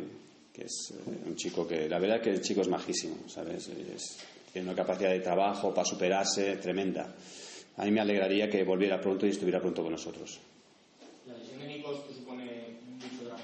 [0.53, 3.67] que es eh, un chico que, la verdad que el chico es majísimo, ¿sabes?
[3.69, 4.17] Es-
[4.55, 7.13] tiene una capacidad de trabajo para superarse tremenda.
[7.75, 10.39] A mí me alegraría que volviera pronto y estuviera pronto con nosotros.
[11.27, 13.41] La lesión de Nikos te supone mucho drama,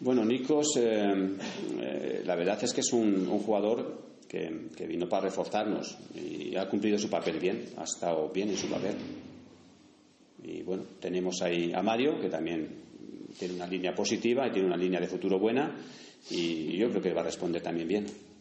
[0.00, 1.36] Bueno, Nikos, eh,
[1.80, 6.56] eh, la verdad es que es un, un jugador que, que vino para reforzarnos y
[6.56, 8.96] ha cumplido su papel bien, ha estado bien en su papel.
[10.42, 12.68] Y bueno, tenemos ahí a Mario, que también
[13.38, 15.72] tiene una línea positiva y tiene una línea de futuro buena,
[16.30, 18.31] y yo creo que va a responder también bien.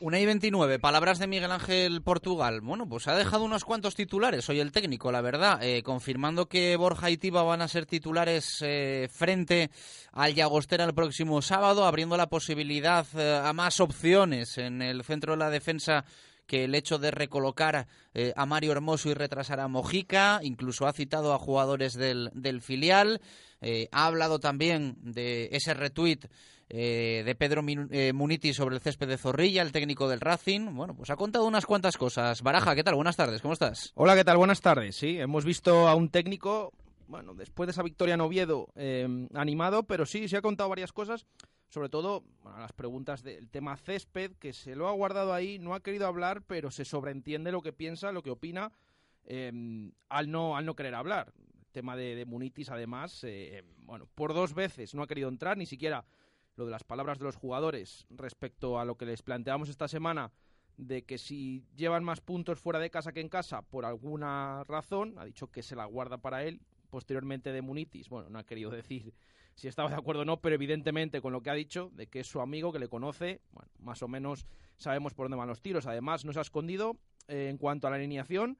[0.00, 2.60] Una y 29, palabras de Miguel Ángel Portugal.
[2.60, 6.76] Bueno, pues ha dejado unos cuantos titulares hoy el técnico, la verdad, eh, confirmando que
[6.76, 9.70] Borja y Tiba van a ser titulares eh, frente
[10.12, 15.32] al Llagostera el próximo sábado, abriendo la posibilidad eh, a más opciones en el centro
[15.32, 16.04] de la defensa
[16.46, 17.86] que el hecho de recolocar
[18.36, 23.20] a Mario Hermoso y retrasar a Mojica, incluso ha citado a jugadores del, del filial,
[23.92, 26.20] ha hablado también de ese retweet
[26.70, 30.74] eh, de Pedro eh, Muniti sobre el césped de Zorrilla, el técnico del Racing.
[30.74, 32.42] Bueno, pues ha contado unas cuantas cosas.
[32.42, 32.94] Baraja, ¿qué tal?
[32.94, 33.92] Buenas tardes, ¿cómo estás?
[33.94, 34.36] Hola, ¿qué tal?
[34.36, 34.96] Buenas tardes.
[34.96, 36.72] Sí, hemos visto a un técnico,
[37.06, 40.92] bueno, después de esa victoria en Oviedo, eh, animado, pero sí, se ha contado varias
[40.92, 41.26] cosas.
[41.70, 45.74] Sobre todo, bueno, las preguntas del tema césped, que se lo ha guardado ahí, no
[45.74, 48.72] ha querido hablar, pero se sobreentiende lo que piensa, lo que opina,
[49.28, 51.32] al, no, al no querer hablar.
[51.72, 53.22] Tema de, de Munitis, además,
[53.80, 56.06] bueno, por dos veces no ha querido entrar, ni siquiera
[56.58, 60.32] lo de las palabras de los jugadores respecto a lo que les planteamos esta semana
[60.76, 65.14] de que si llevan más puntos fuera de casa que en casa por alguna razón,
[65.18, 68.70] ha dicho que se la guarda para él, posteriormente de Munitis, bueno, no ha querido
[68.82, 69.14] decir
[69.54, 72.20] si estaba de acuerdo o no, pero evidentemente con lo que ha dicho, de que
[72.20, 75.60] es su amigo, que le conoce, bueno, más o menos sabemos por dónde van los
[75.60, 75.86] tiros.
[75.86, 78.56] Además, no se ha escondido eh, en cuanto a la alineación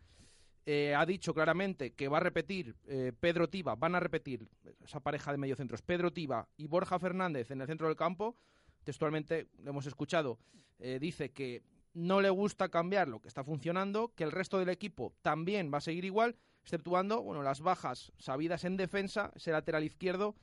[0.71, 4.47] eh, ha dicho claramente que va a repetir eh, Pedro Tiba, van a repetir
[4.85, 8.37] esa pareja de mediocentros, Pedro Tiba y Borja Fernández en el centro del campo.
[8.85, 10.39] Textualmente lo hemos escuchado,
[10.79, 11.63] eh, dice que
[11.95, 15.79] no le gusta cambiar lo que está funcionando, que el resto del equipo también va
[15.79, 20.37] a seguir igual, exceptuando bueno, las bajas sabidas en defensa, ese lateral izquierdo,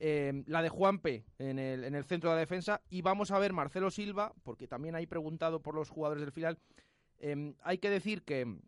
[0.00, 3.52] la de Juanpe en el, en el centro de la defensa, y vamos a ver
[3.52, 6.58] Marcelo Silva, porque también hay preguntado por los jugadores del final.
[7.62, 8.58] hay que decir que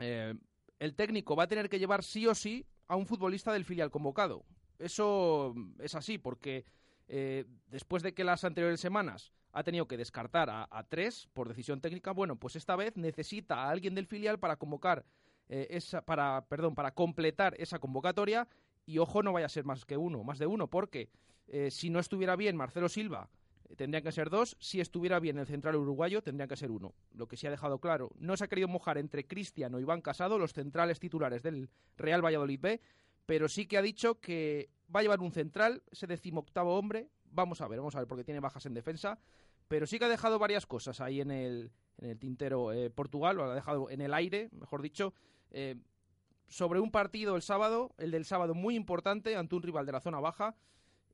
[0.00, 0.34] eh,
[0.78, 3.90] el técnico va a tener que llevar sí o sí a un futbolista del filial
[3.90, 4.44] convocado.
[4.78, 6.64] Eso es así, porque
[7.08, 11.80] eh, después de que las anteriores semanas ha tenido que descartar a, tres por decisión
[11.80, 15.04] técnica, bueno, pues esta vez necesita a alguien del filial para convocar
[15.48, 18.48] eh, esa, para, perdón, para completar esa convocatoria
[18.86, 21.10] y ojo no vaya a ser más que uno, más de uno, porque
[21.70, 23.28] si no estuviera bien Marcelo Silva
[23.76, 24.56] tendrían que ser dos.
[24.60, 26.94] Si estuviera bien el central uruguayo, tendrían que ser uno.
[27.12, 30.00] Lo que sí ha dejado claro, no se ha querido mojar entre Cristiano y Iván
[30.00, 32.80] Casado, los centrales titulares del Real Valladolid B,
[33.26, 37.08] pero sí que ha dicho que va a llevar un central, ese decimoctavo hombre.
[37.24, 39.18] Vamos a ver, vamos a ver, porque tiene bajas en defensa.
[39.68, 43.38] Pero sí que ha dejado varias cosas ahí en el, en el tintero eh, Portugal,
[43.38, 45.14] o ha dejado en el aire, mejor dicho.
[45.52, 45.76] Eh,
[46.48, 50.00] sobre un partido el sábado, el del sábado muy importante ante un rival de la
[50.00, 50.56] zona baja.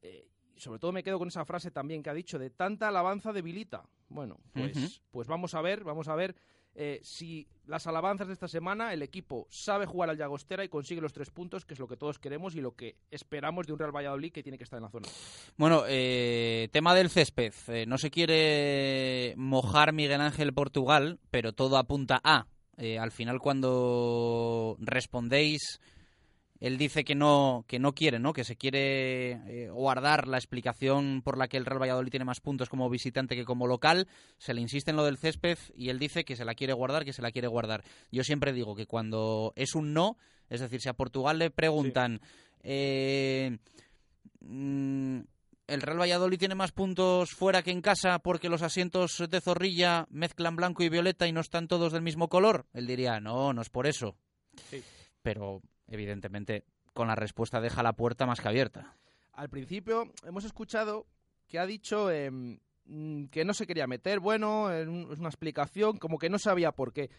[0.00, 2.88] Eh, y sobre todo me quedo con esa frase también que ha dicho de tanta
[2.88, 3.84] alabanza debilita.
[4.08, 6.34] Bueno, pues, pues vamos a ver, vamos a ver
[6.74, 11.00] eh, si las alabanzas de esta semana el equipo sabe jugar al Llagostera y consigue
[11.00, 13.78] los tres puntos, que es lo que todos queremos y lo que esperamos de un
[13.78, 15.08] Real Valladolid que tiene que estar en la zona.
[15.56, 17.52] Bueno, eh, tema del césped.
[17.68, 22.46] Eh, no se quiere mojar Miguel Ángel Portugal, pero todo apunta a.
[22.78, 25.80] al final, cuando respondéis
[26.66, 28.32] él dice que no, que no quiere, ¿no?
[28.32, 32.40] Que se quiere eh, guardar la explicación por la que el Real Valladolid tiene más
[32.40, 34.08] puntos como visitante que como local.
[34.38, 37.04] Se le insiste en lo del césped y él dice que se la quiere guardar,
[37.04, 37.84] que se la quiere guardar.
[38.10, 40.16] Yo siempre digo que cuando es un no,
[40.48, 42.20] es decir, si a Portugal le preguntan
[42.62, 43.58] eh,
[44.40, 45.20] mm,
[45.66, 50.06] el Real Valladolid tiene más puntos fuera que en casa porque los asientos de zorrilla
[50.10, 53.62] mezclan blanco y violeta y no están todos del mismo color, él diría, no, no
[53.62, 54.16] es por eso.
[55.22, 58.96] Pero evidentemente, con la respuesta deja la puerta más que abierta.
[59.32, 61.06] Al principio hemos escuchado
[61.46, 66.18] que ha dicho em, mm, que no se quería meter, bueno, es una explicación, como
[66.18, 67.10] que no sabía por qué,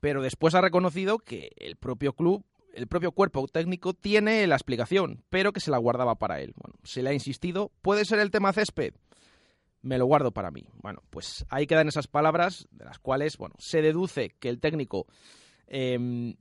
[0.00, 5.24] pero después ha reconocido que el propio club, el propio cuerpo técnico tiene la explicación,
[5.30, 6.54] pero que se la guardaba para él.
[6.56, 8.94] Bueno, se le ha insistido, ¿puede ser el tema césped?
[9.80, 10.68] Me lo guardo para mí.
[10.80, 15.06] Bueno, pues ahí quedan esas palabras de las cuales, bueno, se deduce que el técnico
[15.66, 16.34] em,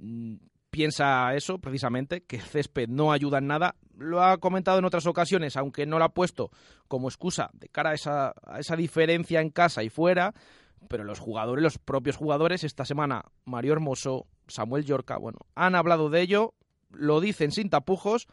[0.71, 3.75] piensa eso precisamente, que el césped no ayuda en nada.
[3.97, 6.49] Lo ha comentado en otras ocasiones, aunque no lo ha puesto
[6.87, 10.33] como excusa de cara a esa, a esa diferencia en casa y fuera,
[10.87, 16.09] pero los jugadores, los propios jugadores, esta semana Mario Hermoso, Samuel Yorca, bueno, han hablado
[16.09, 16.55] de ello,
[16.89, 18.27] lo dicen sin tapujos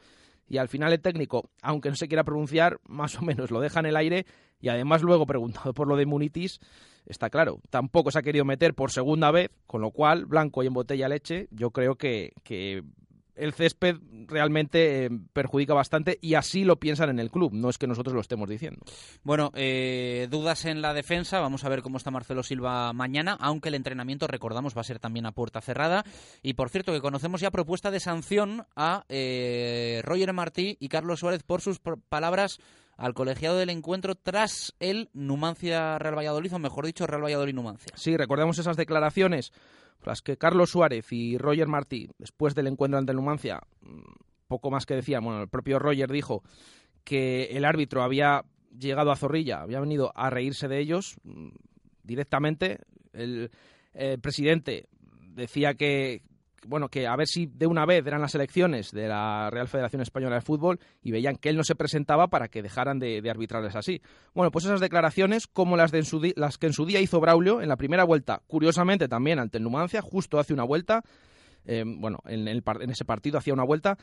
[0.49, 3.81] y al final el técnico, aunque no se quiera pronunciar, más o menos lo deja
[3.81, 4.27] en el aire
[4.61, 6.61] y además luego preguntado por lo de Munitis,
[7.09, 10.67] está claro, tampoco se ha querido meter por segunda vez, con lo cual, blanco y
[10.67, 12.85] en botella leche, yo creo que, que
[13.39, 17.79] el césped realmente eh, perjudica bastante y así lo piensan en el club, no es
[17.79, 18.81] que nosotros lo estemos diciendo.
[19.23, 23.69] Bueno, eh, dudas en la defensa, vamos a ver cómo está Marcelo Silva mañana, aunque
[23.69, 26.05] el entrenamiento, recordamos, va a ser también a puerta cerrada.
[26.43, 31.21] Y por cierto, que conocemos ya propuesta de sanción a eh, Roger Martí y Carlos
[31.21, 32.59] Suárez por sus palabras
[32.99, 37.93] al colegiado del encuentro tras el Numancia Real Valladolid, o mejor dicho, Real Valladolid Numancia.
[37.95, 39.53] Sí, recordemos esas declaraciones,
[40.05, 44.01] las que Carlos Suárez y Roger Martí, después del encuentro ante el Numancia, mm,
[44.49, 46.43] poco más que decían, bueno, el propio Roger dijo
[47.05, 48.45] que el árbitro había
[48.77, 51.49] llegado a Zorrilla, había venido a reírse de ellos mm,
[52.03, 52.81] directamente.
[53.13, 53.51] El,
[53.95, 54.89] El presidente
[55.35, 56.23] decía que,
[56.67, 60.03] bueno, que a ver si de una vez eran las elecciones de la Real Federación
[60.03, 63.31] Española de Fútbol y veían que él no se presentaba para que dejaran de, de
[63.31, 64.03] arbitrarles así.
[64.35, 67.21] Bueno, pues esas declaraciones, como las, de en su las que en su día hizo
[67.21, 71.03] Braulio en la primera vuelta, curiosamente también ante el Numancia, justo hace una vuelta,
[71.65, 72.49] eh, bueno, en,
[72.91, 73.99] ese partido hacía una vuelta.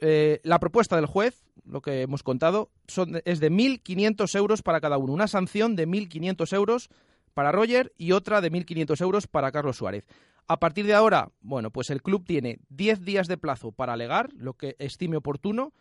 [0.00, 4.80] Eh, la propuesta del juez, lo que hemos contado, son, es de 1.500 euros para
[4.80, 5.12] cada uno.
[5.12, 6.90] Una sanción de 1.500 euros
[7.34, 10.04] para Roger y otra de 1.500 euros para Carlos Suárez.
[10.46, 14.30] A partir de ahora, bueno, pues el club tiene 10 días de plazo para alegar
[14.34, 15.72] lo que estime oportuno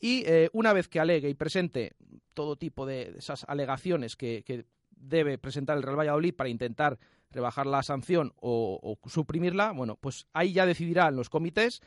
[0.00, 1.92] y eh, una vez que alegue y presente
[2.34, 4.64] todo tipo de esas alegaciones que,
[5.02, 6.98] debe presentar el Real Valladolid para intentar
[7.30, 11.80] rebajar la sanción o, o suprimirla, bueno, pues ahí ya decidirán los comités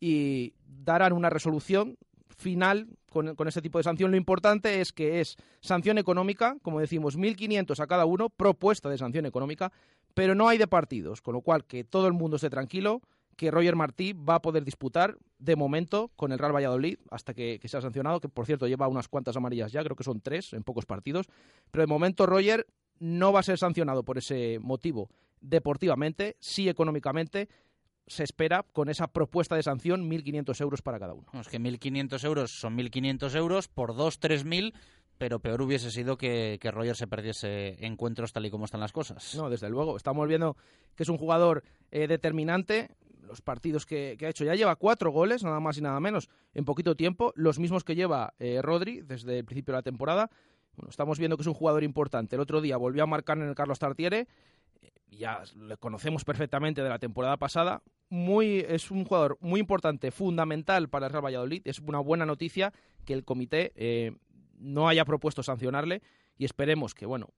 [0.00, 1.98] y darán una resolución
[2.34, 4.10] final con, con, este tipo de sanción.
[4.10, 8.98] Lo importante es que es sanción económica, como decimos, 1.500 a cada uno, propuesta de
[8.98, 9.72] sanción económica,
[10.14, 13.02] pero no hay de partidos, con lo cual que todo el mundo esté tranquilo,
[13.36, 17.60] que Roger Martí va a poder disputar de momento con el Real Valladolid hasta que,
[17.64, 20.62] sea sancionado, que por cierto lleva unas cuantas amarillas ya, creo que son tres en
[20.62, 21.26] pocos partidos,
[21.70, 22.66] pero de momento Roger
[23.00, 27.48] no va a ser sancionado por ese motivo deportivamente, sí económicamente,
[28.06, 31.26] se espera con esa propuesta de sanción 1.500 euros para cada uno.
[31.32, 34.74] No, es que 1.500 euros son 1.500 euros, por dos 3.000,
[35.18, 38.92] pero peor hubiese sido que, que, Roger se perdiese encuentros tal y como están las
[38.92, 39.34] cosas.
[39.36, 39.96] No, desde luego.
[39.96, 40.56] Estamos viendo
[40.96, 42.90] que es un jugador eh, determinante.
[43.22, 46.28] Los partidos que, que, ha hecho ya lleva cuatro goles, nada más y nada menos,
[46.52, 50.30] en poquito tiempo, los mismos que lleva eh, Rodri desde el principio de la temporada.
[50.76, 52.36] Bueno, estamos viendo que es un jugador importante.
[52.36, 54.26] El otro día volvió a marcar en el Carlos Tartiere
[55.16, 57.82] ya le conocemos perfectamente de la temporada pasada.
[58.10, 61.62] Muy, es un jugador muy importante, fundamental para el Real Valladolid.
[61.64, 62.72] Es una buena noticia
[63.04, 64.12] que el comité eh,
[64.64, 66.02] no haya propuesto sancionarle
[66.36, 67.28] y esperemos que, bueno,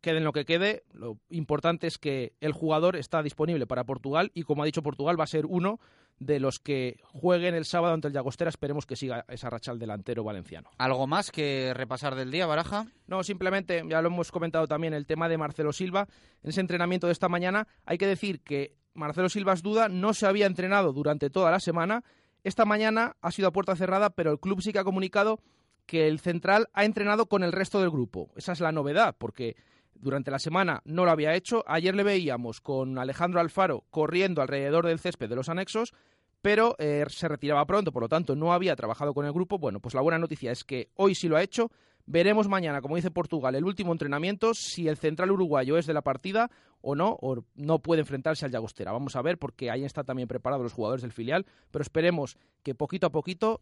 [0.00, 0.84] quede en lo que quede.
[0.92, 5.18] Lo importante es que el jugador está disponible para Portugal y, como ha dicho Portugal,
[5.18, 5.80] va a ser uno
[6.18, 8.48] de los que jueguen el sábado ante el Llagostera.
[8.48, 10.70] Esperemos que siga esa racha el delantero valenciano.
[10.78, 12.86] ¿Algo más que repasar del día, Baraja?
[13.06, 16.06] No, simplemente, ya lo hemos comentado también, el tema de Marcelo Silva.
[16.42, 20.14] En ese entrenamiento de esta mañana hay que decir que Marcelo Silva es duda, no
[20.14, 22.02] se había entrenado durante toda la semana.
[22.44, 25.40] Esta mañana ha sido a puerta cerrada, pero el club sí que ha comunicado
[25.86, 28.30] que el central ha entrenado con el resto del grupo.
[28.36, 29.56] Esa es la novedad, porque
[29.94, 31.64] durante la semana no lo había hecho.
[31.66, 35.94] Ayer le veíamos con Alejandro Alfaro corriendo alrededor del césped de los anexos,
[36.42, 39.58] pero eh, se retiraba pronto, por lo tanto no había trabajado con el grupo.
[39.58, 41.70] Bueno, pues la buena noticia es que hoy sí lo ha hecho.
[42.08, 46.02] Veremos mañana, como dice Portugal, el último entrenamiento, si el central uruguayo es de la
[46.02, 48.92] partida o no, o no puede enfrentarse al Llagostera.
[48.92, 52.76] Vamos a ver, porque ahí están también preparados los jugadores del filial, pero esperemos que
[52.76, 53.60] poquito a poquito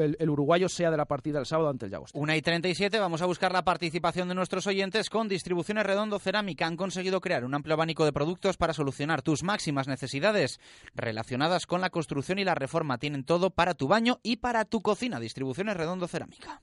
[0.00, 2.22] el, uruguayo sea de la partida el sábado ante el Llagostera.
[2.22, 6.66] Una y 37, vamos a buscar la participación de nuestros oyentes con Distribuciones Redondo Cerámica.
[6.66, 10.60] Han conseguido crear un amplio abanico de productos para solucionar tus máximas necesidades
[10.94, 12.98] relacionadas con la construcción y la reforma.
[12.98, 15.20] Tienen todo para tu baño y para tu cocina.
[15.20, 16.62] Distribuciones Redondo Cerámica.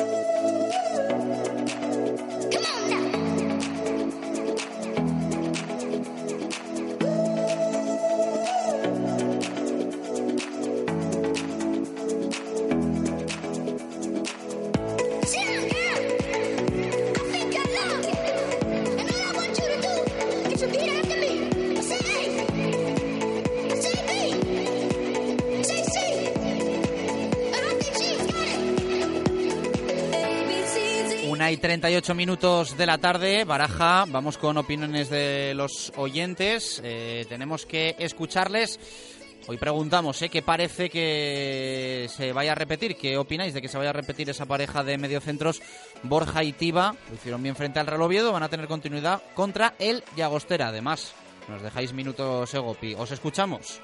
[32.01, 37.67] Hay 38 minutos de la tarde, Baraja, vamos con opiniones de los oyentes, eh, tenemos
[37.67, 38.79] que escucharles.
[39.45, 40.29] Hoy preguntamos, ¿eh?
[40.29, 42.95] ¿qué parece que se vaya a repetir?
[42.95, 45.61] ¿Qué opináis de que se vaya a repetir esa pareja de mediocentros
[46.01, 46.95] Borja y Tiba?
[47.07, 50.69] Lo hicieron bien frente al Real Oviedo, van a tener continuidad contra el Llagostera.
[50.69, 51.13] Además,
[51.49, 52.95] nos dejáis minutos, Egopi.
[52.95, 53.79] ¿Os escuchamos?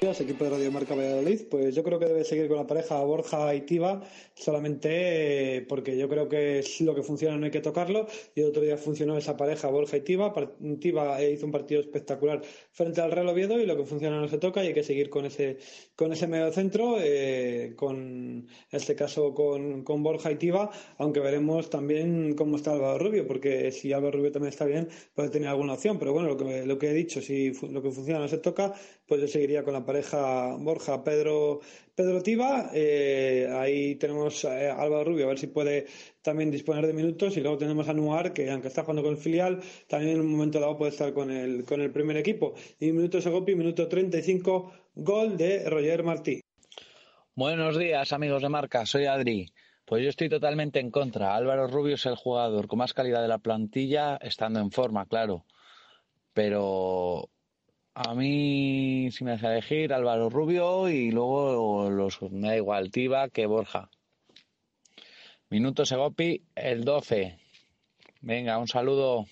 [0.00, 3.54] equipo de Radio Marca Valladolid, pues yo creo que debe seguir con la pareja Borja
[3.54, 4.00] y Tiba,
[4.40, 8.06] solamente porque yo creo que lo que funciona, no hay que tocarlo.
[8.34, 10.32] Y el otro día funcionó esa pareja Borja y Tiba.
[10.80, 12.42] Tiba hizo un partido espectacular
[12.72, 15.10] frente al Real Oviedo y lo que funciona no se toca y hay que seguir
[15.10, 15.58] con ese,
[15.96, 21.70] con ese medio centro, eh, con este caso con, con Borja y Tiva, aunque veremos
[21.70, 25.74] también cómo está Álvaro Rubio, porque si Álvaro Rubio también está bien, puede tener alguna
[25.74, 28.38] opción, pero bueno, lo que, lo que he dicho, si lo que funciona no se
[28.38, 28.72] toca,
[29.06, 31.60] pues yo seguiría con la pareja Borja, Pedro,
[32.00, 35.86] Pedro Tiva, eh, ahí tenemos a Álvaro Rubio, a ver si puede
[36.22, 39.18] también disponer de minutos, y luego tenemos a Nuar, que aunque está jugando con el
[39.18, 42.54] filial, también en un momento dado puede estar con el, con el primer equipo.
[42.78, 46.40] Y minuto Segopi, minuto 35, gol de Roger Martí.
[47.34, 48.86] Buenos días, amigos de marca.
[48.86, 49.52] Soy Adri.
[49.84, 51.36] Pues yo estoy totalmente en contra.
[51.36, 55.44] Álvaro Rubio es el jugador con más calidad de la plantilla, estando en forma, claro.
[56.32, 57.28] Pero
[57.94, 63.28] a mí, si me deja elegir, Álvaro Rubio y luego los, me da igual, Tiva
[63.28, 63.90] que Borja.
[65.50, 67.36] Minuto Segopi, el 12.
[68.20, 69.26] Venga, un saludo.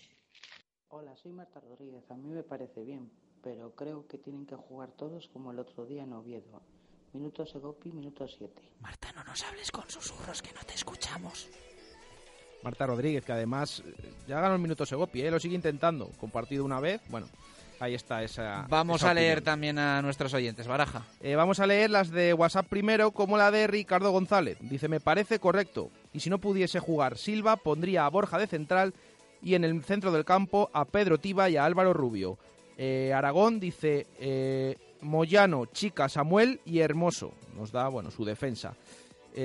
[0.89, 2.11] Hola, soy Marta Rodríguez.
[2.11, 3.11] A mí me parece bien,
[3.43, 6.61] pero creo que tienen que jugar todos como el otro día en Oviedo.
[7.13, 8.63] Minuto Segopi, minuto 7.
[8.81, 11.49] Marta, no nos hables con susurros que no te escuchamos.
[12.63, 15.31] Marta Rodríguez, que además eh, ya ganó el minuto Segopi, ¿eh?
[15.31, 16.11] lo sigue intentando.
[16.19, 17.29] Compartido una vez, bueno,
[17.81, 18.66] ahí está esa.
[18.68, 19.45] Vamos esa a leer opinión.
[19.45, 20.66] también a nuestros oyentes.
[20.66, 21.05] Baraja.
[21.20, 24.59] Eh, vamos a leer las de WhatsApp primero, como la de Ricardo González.
[24.61, 25.91] Dice, me parece correcto.
[26.12, 28.95] Y si no pudiese jugar Silva, pondría a Borja de central
[29.43, 32.39] y en el centro del campo a Pedro Tiba y a Álvaro Rubio.
[32.76, 37.33] Eh, Aragón dice, eh, Moyano, Chica, Samuel y Hermoso.
[37.57, 38.74] Nos da, bueno, su defensa.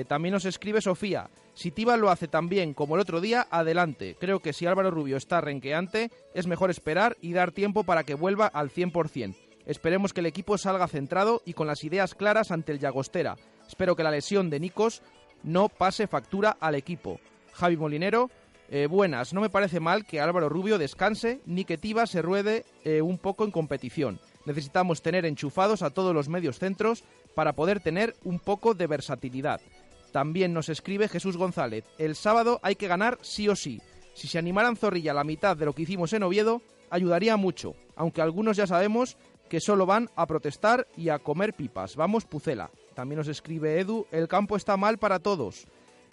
[0.08, 1.28] También nos escribe Sofía.
[1.54, 4.16] Si Tiba lo hace tan bien como el otro día, adelante.
[4.18, 8.14] Creo que si Álvaro Rubio está renqueante, es mejor esperar y dar tiempo para que
[8.14, 9.36] vuelva al 100%.
[9.66, 13.36] Esperemos que el equipo salga centrado y con las ideas claras ante el Llagostera.
[13.66, 15.00] Espero que la lesión de Nikos
[15.42, 17.20] no pase factura al equipo.
[17.52, 18.30] Javi Molinero,
[18.68, 19.32] eh, buenas.
[19.32, 23.16] No me parece mal que Álvaro Rubio descanse ni que Tiba se ruede eh, un
[23.16, 24.18] poco en competición.
[24.44, 29.60] Necesitamos tener enchufados a todos los medios centros para poder tener un poco de versatilidad.
[30.14, 31.84] También nos escribe Jesús González.
[31.98, 33.82] El sábado hay que ganar sí o sí.
[34.12, 37.74] Si se animaran Zorrilla a la mitad de lo que hicimos en Oviedo, ayudaría mucho,
[37.96, 39.16] aunque algunos ya sabemos
[39.48, 41.96] que solo van a protestar y a comer pipas.
[41.96, 42.70] Vamos, Pucela.
[42.94, 45.66] También nos escribe Edu, el campo está mal para todos.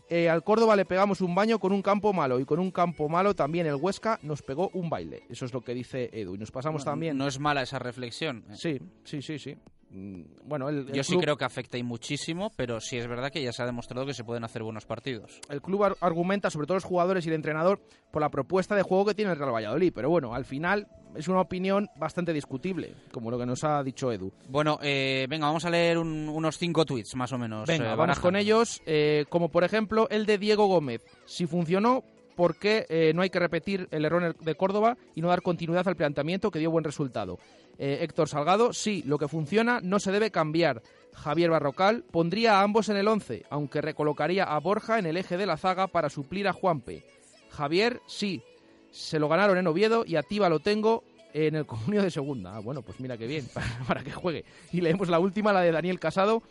[0.09, 3.07] Eh, al Córdoba le pegamos un baño con un campo malo y con un campo
[3.07, 5.21] malo también el Huesca nos pegó un baile.
[5.29, 6.33] Eso es lo que dice Edu.
[6.33, 7.19] Y nos pasamos también...
[7.19, 8.45] No es mala esa reflexión.
[8.55, 9.57] Sí, sí, sí, sí.
[9.93, 13.29] Mm, Bueno, el, el Yo sí creo que afecta y muchísimo, pero sí es verdad
[13.31, 15.39] que ya se ha demostrado que se pueden hacer buenos partidos.
[15.49, 17.81] el club ar- argumenta, sobre todo los jugadores y el entrenador,
[18.11, 19.91] por la propuesta de juego que tiene el Real Valladolid.
[19.93, 24.11] Pero bueno, al final es una opinión bastante discutible, como lo que nos ha dicho
[24.11, 24.31] Edu.
[24.47, 27.67] Bueno, eh, venga, vamos a leer un- unos cinco tweets más o menos.
[27.67, 31.01] Venga, eh, vamos con ellos, eh, como por ejemplo el de Diego Gómez.
[31.25, 32.03] Si funcionó,
[32.41, 35.87] ¿por qué eh, no hay que repetir el error de Córdoba y no dar continuidad
[35.87, 37.37] al planteamiento que dio buen resultado?
[37.77, 40.81] Eh, Héctor Salgado, sí, lo que funciona no se debe cambiar.
[41.13, 45.37] Javier Barrocal pondría a ambos en el 11, aunque recolocaría a Borja en el eje
[45.37, 47.05] de la zaga para suplir a Juanpe.
[47.51, 48.41] Javier, sí,
[48.89, 51.03] se lo ganaron en Oviedo y a lo tengo
[51.35, 52.55] en el comunio de segunda.
[52.55, 53.45] Ah, bueno, pues mira qué bien,
[53.87, 54.45] para que juegue.
[54.73, 56.41] Y leemos la última, la de Daniel Casado.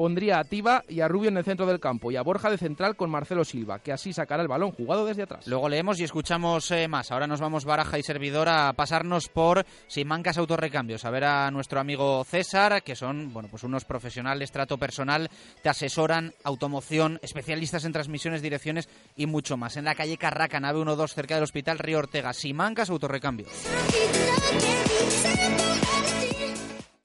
[0.00, 2.56] Pondría a Tiba y a Rubio en el centro del campo y a Borja de
[2.56, 5.46] central con Marcelo Silva, que así sacará el balón jugado desde atrás.
[5.46, 7.12] Luego leemos y escuchamos eh, más.
[7.12, 11.80] Ahora nos vamos Baraja y Servidor a pasarnos por Simancas Autorrecambios, a ver a nuestro
[11.80, 15.28] amigo César, que son bueno pues unos profesionales, trato personal,
[15.62, 19.76] te asesoran, automoción, especialistas en transmisiones, direcciones y mucho más.
[19.76, 22.32] En la calle Carraca, nave 12, cerca del Hospital Río Ortega.
[22.32, 23.50] Simancas Autorrecambios.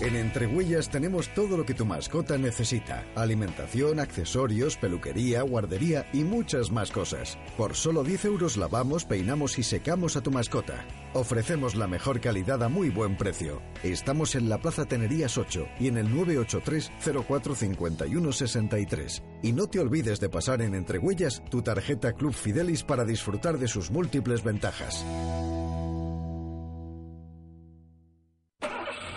[0.00, 3.04] En Entrehuellas tenemos todo lo que tu mascota necesita.
[3.14, 7.38] Alimentación, accesorios, peluquería, guardería y muchas más cosas.
[7.56, 10.84] Por solo 10 euros lavamos, peinamos y secamos a tu mascota.
[11.14, 13.62] Ofrecemos la mejor calidad a muy buen precio.
[13.84, 16.90] Estamos en la Plaza Tenerías 8 y en el 983
[17.28, 19.22] 0451 63.
[19.42, 23.68] Y no te olvides de pasar en Entrehuellas tu tarjeta Club Fidelis para disfrutar de
[23.68, 25.04] sus múltiples ventajas.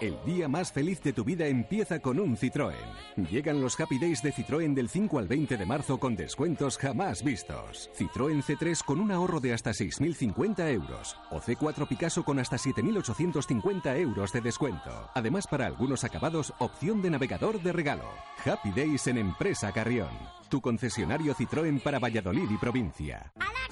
[0.00, 3.26] El día más feliz de tu vida empieza con un Citroën.
[3.28, 7.24] Llegan los Happy Days de Citroën del 5 al 20 de marzo con descuentos jamás
[7.24, 7.90] vistos.
[7.98, 11.16] Citroën C3 con un ahorro de hasta 6.050 euros.
[11.32, 15.10] O C4 Picasso con hasta 7.850 euros de descuento.
[15.14, 18.08] Además, para algunos acabados, opción de navegador de regalo.
[18.44, 20.10] Happy Days en Empresa Carrión.
[20.48, 23.32] Tu concesionario Citroën para Valladolid y provincia.
[23.40, 23.67] ¡Hala!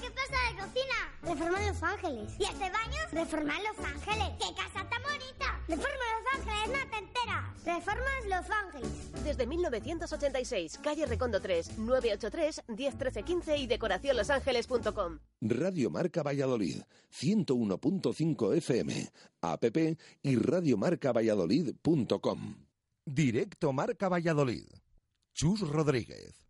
[1.27, 2.33] Reforma Los Ángeles.
[2.39, 2.97] ¿Y este baño?
[3.11, 4.29] Reforma Los Ángeles.
[4.39, 5.61] ¡Qué casa tan bonita!
[5.67, 7.43] Reforma Los Ángeles, no te enteras.
[7.65, 9.11] Reformas Los Ángeles.
[9.25, 15.19] Desde 1986, calle Recondo 3, 983 101315 y decoracionlosangeles.com.
[15.41, 19.11] Radio Marca Valladolid, 101.5 FM,
[19.41, 19.65] app
[20.23, 22.55] y radiomarcavalladolid.com.
[23.05, 24.63] Directo Marca Valladolid.
[25.33, 26.47] Chus Rodríguez.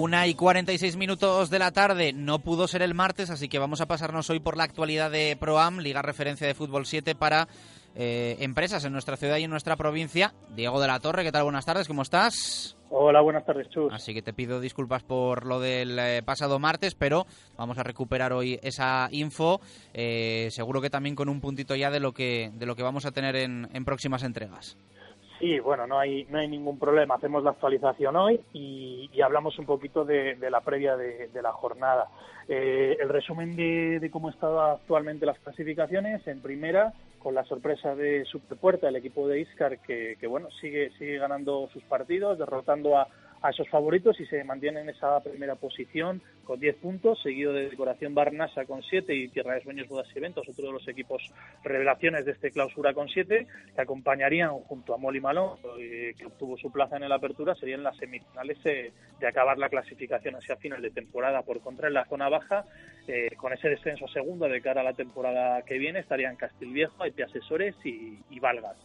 [0.00, 2.14] Una y 46 minutos de la tarde.
[2.14, 5.36] No pudo ser el martes, así que vamos a pasarnos hoy por la actualidad de
[5.38, 7.48] ProAm, Liga Referencia de Fútbol 7 para
[7.94, 10.32] eh, empresas en nuestra ciudad y en nuestra provincia.
[10.56, 11.42] Diego de la Torre, ¿qué tal?
[11.42, 12.78] Buenas tardes, ¿cómo estás?
[12.88, 13.92] Hola, buenas tardes, Chus.
[13.92, 17.26] Así que te pido disculpas por lo del eh, pasado martes, pero
[17.58, 19.60] vamos a recuperar hoy esa info,
[19.92, 23.04] eh, seguro que también con un puntito ya de lo que, de lo que vamos
[23.04, 24.78] a tener en, en próximas entregas.
[25.40, 27.14] Sí, bueno, no hay, no hay ningún problema.
[27.14, 31.42] Hacemos la actualización hoy y, y hablamos un poquito de, de la previa de, de
[31.42, 32.08] la jornada.
[32.46, 37.94] Eh, el resumen de, de cómo están actualmente las clasificaciones en primera, con la sorpresa
[37.94, 42.98] de Superpuerta, el equipo de Iscar, que, que bueno, sigue, sigue ganando sus partidos, derrotando
[42.98, 43.08] a,
[43.42, 47.70] a esos favoritos y se mantiene en esa primera posición con 10 puntos, seguido de
[47.70, 51.22] Decoración Barnasa con 7 y Tierra de Sueños, Bodas y Eventos, otro de los equipos
[51.62, 56.56] revelaciones de este clausura con 7, que acompañarían junto a Molly Malón, eh, que obtuvo
[56.58, 60.82] su plaza en la apertura, serían las semifinales eh, de acabar la clasificación hacia final
[60.82, 61.42] de temporada.
[61.42, 62.64] Por contra, en la zona baja,
[63.06, 67.04] eh, con ese descenso a segunda de cara a la temporada que viene, estarían Castilviejo,
[67.04, 68.76] Epi Asesores y, y Valgas.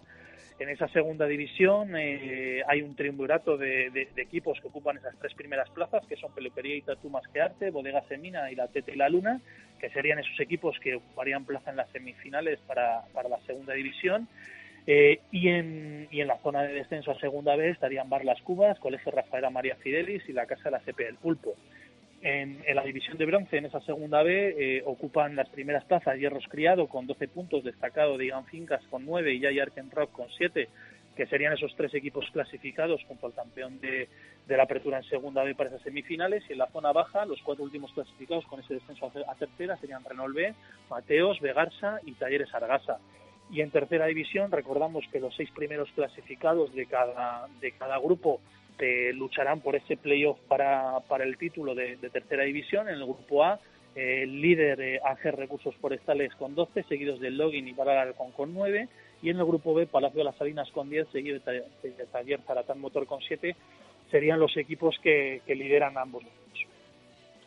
[0.58, 5.70] En esa segunda división eh, hay un triunvirato de, equipos que ocupan esas tres primeras
[5.72, 8.96] plazas, que son Peluquería y Tatú Más que Arte, Bodega Semina y La Tete y
[8.96, 9.42] la Luna,
[9.80, 14.30] que serían esos equipos que ocuparían plaza en las semifinales para, para la segunda división.
[14.88, 18.42] Eh, y, en, y en la zona de descenso a segunda vez estarían Bar Las
[18.42, 21.56] Cubas, Colegio Rafaela María Fidelis y la Casa de la CP del Pulpo.
[22.28, 26.18] En, en, la división de bronce, en esa segunda B, eh, ocupan las primeras plazas
[26.18, 30.12] Hierros Criado con 12 puntos, destacado de Igan Fincas con 9 y Jay Arken Rock
[30.12, 30.68] con 7,
[31.16, 34.10] que serían esos tres equipos clasificados junto al campeón de,
[34.48, 36.44] de, la apertura en segunda B para esas semifinales.
[36.50, 40.04] Y en la zona baja, los cuatro últimos clasificados con ese descenso a tercera serían
[40.04, 40.52] Renault B,
[40.90, 42.98] Mateos, Vegarsa y Talleres Argasa.
[43.52, 48.42] Y en tercera división, recordamos que los seis primeros clasificados de cada, de cada grupo
[48.80, 52.90] eh, lucharán por ese playoff para, para el título de, de, tercera división.
[52.90, 53.60] En el grupo A,
[53.96, 58.54] eh, el líder eh, AG Recursos Forestales con 12, seguidos del Login y Paralalcón con
[58.54, 58.90] 9.
[59.22, 62.80] Y en el grupo B, Palacio de las Salinas con 10, seguido de Taller Zaratán
[62.80, 63.56] Motor con 7,
[64.12, 66.24] serían los equipos que, lideran ambos.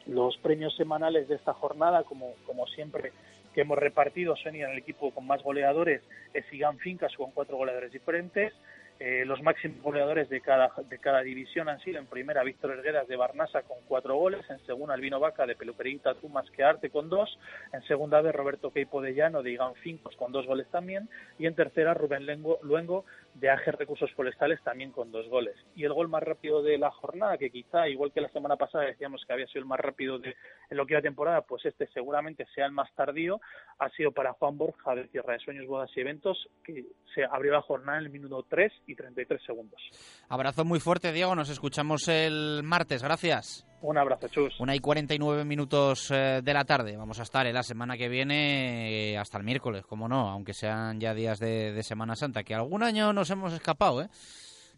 [0.06, 3.12] Los premios semanales de esta jornada, como, como siempre
[3.54, 6.02] que hemos repartido, son en el equipo con más goleadores,
[6.32, 8.54] es Igan Fincas con cuatro goleadores diferentes.
[9.00, 13.06] Eh, los máximos goleadores de cada, de cada división han sido en primera Víctor Hergueras
[13.06, 16.90] de Barnasa con cuatro goles, en segunda Albino Vaca de Peluquería Tú más que Arte
[16.90, 17.38] con dos,
[17.72, 21.46] en segunda vez Roberto Queipo de Llano de Igan Fincos con dos goles también, y
[21.46, 23.04] en tercera Rubén Lengo, Luengo
[23.38, 25.54] de AG Recursos Forestales también con dos goles.
[25.74, 28.84] Y el gol más rápido de la jornada, que quizá, igual que la semana pasada
[28.84, 30.34] decíamos que había sido el más rápido de,
[30.70, 33.40] en lo que iba temporada, pues este seguramente sea el más tardío,
[33.78, 36.84] ha sido para Juan Borja de Tierra de Sueños, Bodas y Eventos, que
[37.14, 39.80] se abrió la jornada en el minuto 3 y 33 segundos.
[40.28, 41.34] Abrazo muy fuerte, Diego.
[41.34, 43.02] Nos escuchamos el martes.
[43.02, 43.67] Gracias.
[43.80, 44.58] Un abrazo, Chus.
[44.58, 46.96] Una y 49 minutos eh, de la tarde.
[46.96, 50.52] Vamos a estar en la semana que viene eh, hasta el miércoles, como no, aunque
[50.52, 54.08] sean ya días de, Semana Santa, que algún año nos hemos escapado, ¿eh?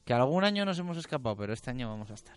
[0.04, 2.36] Que algún año nos hemos escapado, pero este año vamos a estar.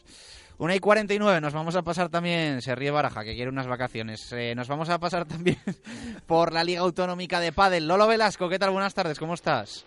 [0.58, 4.32] Una y 49, nos vamos a pasar también, se ríe Baraja, que quiere unas vacaciones.
[4.32, 5.58] Eh, nos vamos a pasar también
[6.28, 7.88] por la Liga Autonómica de Padel.
[7.88, 8.72] Lolo Velasco, ¿qué tal?
[8.72, 9.86] Buenas tardes, ¿cómo estás?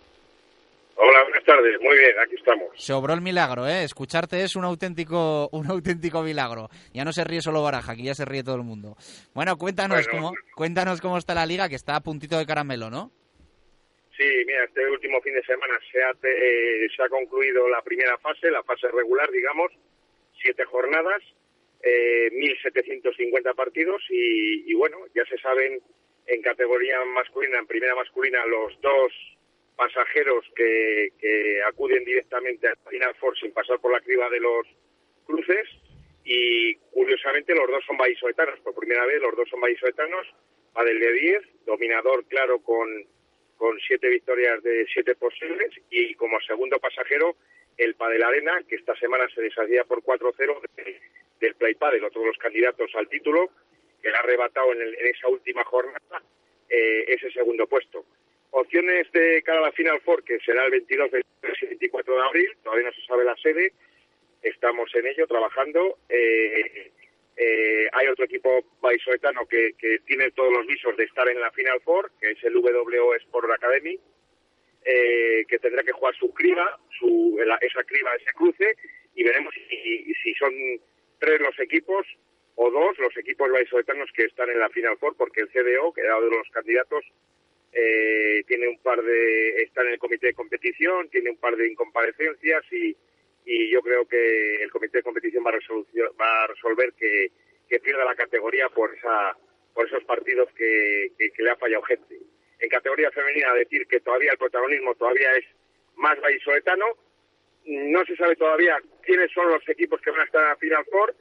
[0.99, 1.79] Hola, buenas tardes.
[1.81, 2.69] Muy bien, aquí estamos.
[2.75, 3.83] Se obró el milagro, ¿eh?
[3.83, 6.69] Escucharte es un auténtico, un auténtico milagro.
[6.91, 8.95] Ya no se ríe solo Baraja, aquí ya se ríe todo el mundo.
[9.35, 10.29] Bueno, cuéntanos, Bueno.
[10.29, 13.11] cómo, cuéntanos cómo está la liga, que está a puntito de caramelo, ¿no?
[14.17, 18.17] Sí, mira, este último fin de semana se ha, eh, se ha concluido la primera
[18.17, 19.71] fase, la fase regular, digamos,
[20.41, 21.21] siete jornadas,
[21.83, 25.79] eh, 1.750 partidos y, y bueno, ya se saben
[26.25, 29.13] en categoría masculina, en primera masculina, los dos
[29.77, 34.67] pasajeros que, que acuden directamente al Final Four sin pasar por la criba de los
[35.25, 35.69] cruces
[36.25, 40.27] y curiosamente los dos son vallisoletanos, por primera vez los dos son vallisoletanos,
[40.73, 42.87] Padel de 10, dominador claro con,
[43.55, 45.71] con siete victorias de siete posibles.
[45.89, 47.35] Y como segundo pasajero
[47.77, 50.99] el Padel Arena, que esta semana se deshacía por 4-0 de-
[51.39, 53.49] del Play Padel, otro de los candidatos al título,
[54.01, 56.21] que le ha arrebatado en, el- en esa última jornada
[56.69, 58.03] eh, ese segundo puesto.
[58.51, 62.21] Opciones de cara a la Final Four, que será el 22, 23 y 24 de
[62.23, 63.73] abril, todavía no se sabe la sede,
[64.41, 65.97] estamos en ello trabajando.
[66.09, 66.91] Eh,
[67.35, 71.51] eh, hay otro equipo vallisoletano que, que tiene todos los visos de estar en la
[71.51, 73.99] Final Four, que es el WO Sport Academy,
[74.89, 78.75] eh, que tendrá que jugar su criba, su, esa criba, ese cruce,
[79.15, 80.53] y veremos si, son
[81.19, 82.07] tres los equipos
[82.55, 86.01] o dos los equipos vallisoletanos que están en la Final Four, porque el CDO, que
[86.01, 87.03] era uno de los candidatos,
[87.79, 91.67] eh, tiene un par de, está en el comité de competición, tiene un par de
[91.67, 92.95] incomparecencias y,
[93.45, 95.53] y yo creo que el comité de competición va a,
[96.19, 97.31] va a resolver que,
[97.83, 99.37] pierda la categoría por esa
[99.73, 102.17] por esos partidos que, le ha fallado gente.
[102.59, 105.45] En categoría femenina decir que todavía el protagonismo todavía es
[105.97, 106.85] más vallisoletano,
[107.65, 111.15] no se sabe todavía quiénes son los equipos que van a estar la Final Four,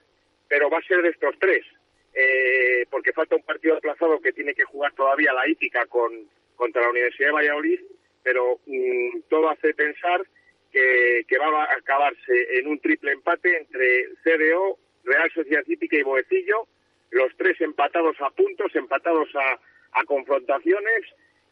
[0.49, 1.67] pero va a ser de estos tres,
[2.15, 6.27] eh, porque falta un partido aplazado que tiene que jugar todavía la hípica con,
[6.57, 7.81] contra la Universidad de Valladolid,
[8.23, 10.27] pero mm, todo hace pensar
[10.73, 16.67] que, va a acabarse en un triple empate entre CDO, Real Sociedad Hípica y Boecillo,
[17.11, 19.59] los tres empatados a puntos, empatados a,
[20.05, 21.05] confrontaciones,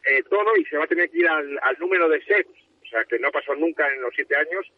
[0.05, 2.51] eh, todo, y se va a tener que ir al, número de sets,
[2.83, 4.71] o sea, que no pasó nunca en los siete años,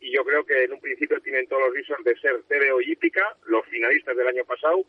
[0.00, 2.92] y yo creo que en un principio tienen todos los visos de ser CDO y
[2.92, 4.84] Hípica, los finalistas del año pasado,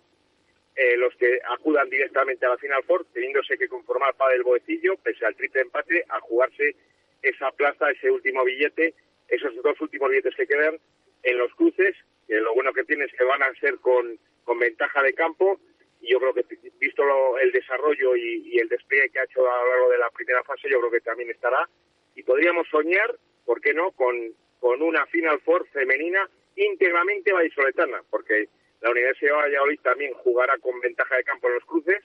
[0.75, 4.97] eh, los que acudan directamente a la Final Four, teniéndose que conformar para el Boecillo,
[4.97, 6.75] pese al triple empate, a jugarse
[7.21, 8.93] esa plaza, ese último billete,
[9.27, 10.79] esos dos últimos billetes que quedan
[11.23, 11.95] en los cruces,
[12.27, 15.59] que lo bueno que tiene es que van a ser con, con ventaja de campo,
[16.01, 16.45] y yo creo que
[16.79, 20.09] visto el desarrollo y, y el despliegue que ha hecho a lo largo de la
[20.09, 21.69] primera fase, yo creo que también estará,
[22.15, 23.15] y podríamos soñar,
[23.45, 28.49] ¿por qué no?, con, con una Final Four femenina íntegramente vallisoletana, porque
[28.83, 32.03] la Universidad de Valladolid también jugará con ventaja de campo en los cruces,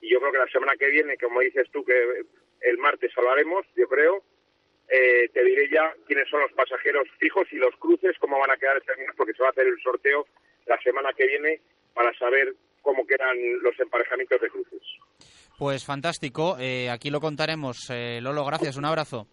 [0.00, 2.24] y yo creo que la semana que viene, como dices tú, que
[2.62, 4.24] el martes hablaremos, yo creo,
[4.88, 8.56] eh, te diré ya quiénes son los pasajeros fijos y los cruces, cómo van a
[8.56, 10.26] quedar determinados, porque se va a hacer el sorteo
[10.66, 11.60] la semana que viene
[11.94, 14.82] para saber cómo quedan los emparejamientos de cruces.
[15.58, 17.88] Pues fantástico, eh, aquí lo contaremos.
[17.90, 19.28] Eh, Lolo, gracias, un abrazo.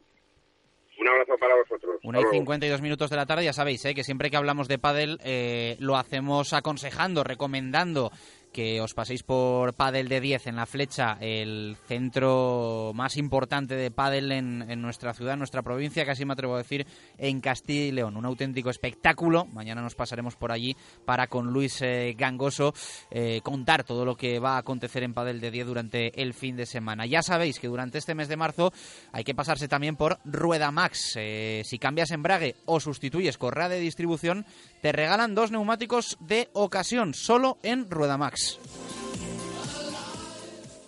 [0.99, 1.99] Un abrazo para vosotros.
[2.03, 2.43] Una y Hasta luego.
[2.43, 3.93] 52 minutos de la tarde, ya sabéis, ¿eh?
[3.93, 8.11] que siempre que hablamos de pádel eh, lo hacemos aconsejando, recomendando
[8.57, 13.91] que os paséis por Padel de 10 en la flecha, el centro más importante de
[13.91, 16.87] pádel en, en nuestra ciudad, en nuestra provincia, casi me atrevo a decir,
[17.19, 18.17] en Castilla y León.
[18.17, 19.45] Un auténtico espectáculo.
[19.45, 22.73] Mañana nos pasaremos por allí para con Luis eh, Gangoso
[23.11, 26.55] eh, contar todo lo que va a acontecer en Padel de 10 durante el fin
[26.55, 27.05] de semana.
[27.05, 28.73] Ya sabéis que durante este mes de marzo
[29.11, 31.13] hay que pasarse también por Rueda Max.
[31.15, 34.47] Eh, si cambias embrague o sustituyes correa de distribución,
[34.81, 38.46] te regalan dos neumáticos de ocasión, solo en Rueda Max.
[38.47, 39.06] Peace.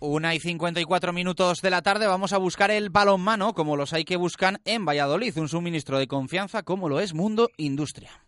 [0.00, 4.04] Una y 54 minutos de la tarde vamos a buscar el balonmano, como los hay
[4.04, 8.27] que buscan en Valladolid, un suministro de confianza como lo es Mundo Industria.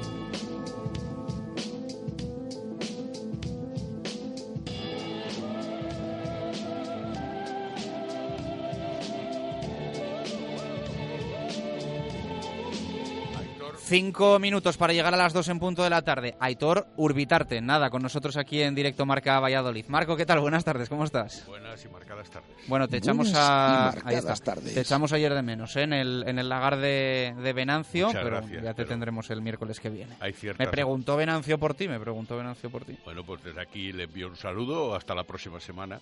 [13.91, 16.37] Cinco minutos para llegar a las dos en punto de la tarde.
[16.39, 19.83] Aitor Urbitarte, nada, con nosotros aquí en directo Marca Valladolid.
[19.89, 20.39] Marco, ¿qué tal?
[20.39, 21.45] Buenas tardes, ¿cómo estás?
[21.45, 22.49] Buenas y marcadas tardes.
[22.69, 23.89] Bueno, te echamos Buenas a...
[24.05, 24.33] Ahí está.
[24.35, 24.73] tardes.
[24.73, 25.81] Te echamos ayer de menos, ¿eh?
[25.81, 29.29] en, el, en el lagar de, de Venancio, Muchas pero gracias, ya te pero tendremos
[29.29, 30.15] el miércoles que viene.
[30.21, 32.97] Hay ciertas- Me preguntó Venancio por ti, me preguntó Venancio por ti.
[33.03, 35.99] Bueno, pues desde aquí le envío un saludo hasta la próxima semana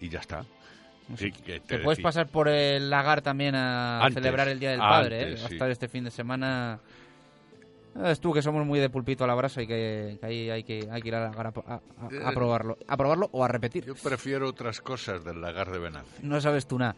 [0.00, 0.46] y ya está.
[1.18, 4.70] Sí, que Te te puedes pasar por el lagar también a Antes, celebrar el Día
[4.70, 5.34] del antes, Padre, ¿eh?
[5.34, 5.54] Va a sí.
[5.56, 6.78] estar este fin de semana...
[8.06, 10.64] Es tú que somos muy de pulpito a la brasa y que, que ahí hay
[10.64, 12.78] que, hay que ir a, lagar a, a- a- Eh, probarlo.
[12.88, 13.84] A probarlo o a repetir.
[13.84, 16.12] Yo prefiero otras cosas del lagar de Venancio.
[16.22, 16.96] No sabes tú nada.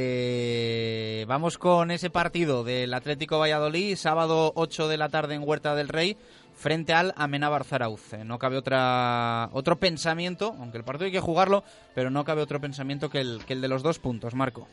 [0.00, 5.74] Eh, vamos con ese partido del Atlético Valladolid, sábado 8 de la tarde en Huerta
[5.74, 6.16] del Rey,
[6.54, 8.12] frente al Amenábar Zarauz.
[8.24, 12.60] No cabe otra, otro pensamiento, aunque el partido hay que jugarlo, pero no cabe otro
[12.60, 14.68] pensamiento que el, que el de los dos puntos, Marco.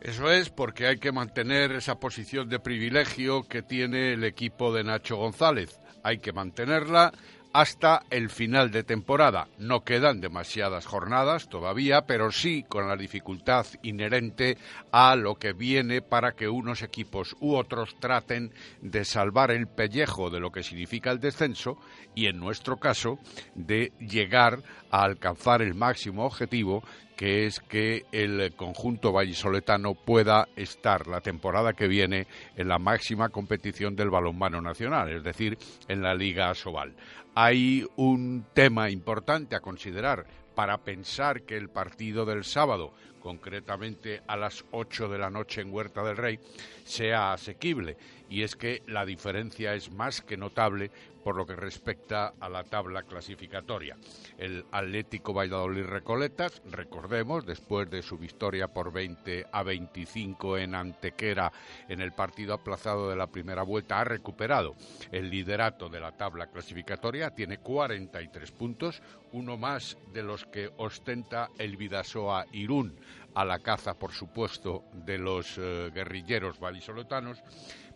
[0.00, 4.84] Eso es porque hay que mantener esa posición de privilegio que tiene el equipo de
[4.84, 5.80] Nacho González.
[6.04, 7.12] Hay que mantenerla
[7.52, 9.48] hasta el final de temporada.
[9.58, 14.58] No quedan demasiadas jornadas todavía, pero sí con la dificultad inherente
[14.92, 20.30] a lo que viene para que unos equipos u otros traten de salvar el pellejo
[20.30, 21.78] de lo que significa el descenso
[22.14, 23.18] y en nuestro caso
[23.56, 26.84] de llegar a alcanzar el máximo objetivo
[27.18, 33.30] que es que el conjunto vallisoletano pueda estar la temporada que viene en la máxima
[33.30, 35.58] competición del balonmano nacional, es decir,
[35.88, 36.94] en la Liga Asobal.
[37.34, 44.36] Hay un tema importante a considerar para pensar que el partido del sábado, concretamente a
[44.36, 46.38] las 8 de la noche en Huerta del Rey,
[46.84, 47.96] sea asequible.
[48.30, 50.92] Y es que la diferencia es más que notable
[51.28, 53.98] por lo que respecta a la tabla clasificatoria.
[54.38, 61.52] El Atlético Valladolid Recoletas, recordemos, después de su victoria por 20 a 25 en Antequera
[61.86, 64.74] en el partido aplazado de la primera vuelta, ha recuperado
[65.12, 69.02] el liderato de la tabla clasificatoria, tiene 43 puntos,
[69.32, 72.98] uno más de los que ostenta el Vidasoa Irún,
[73.34, 77.42] a la caza, por supuesto, de los eh, guerrilleros vallisoletanos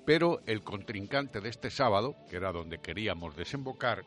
[0.05, 4.05] pero el contrincante de este sábado, que era donde queríamos desembocar,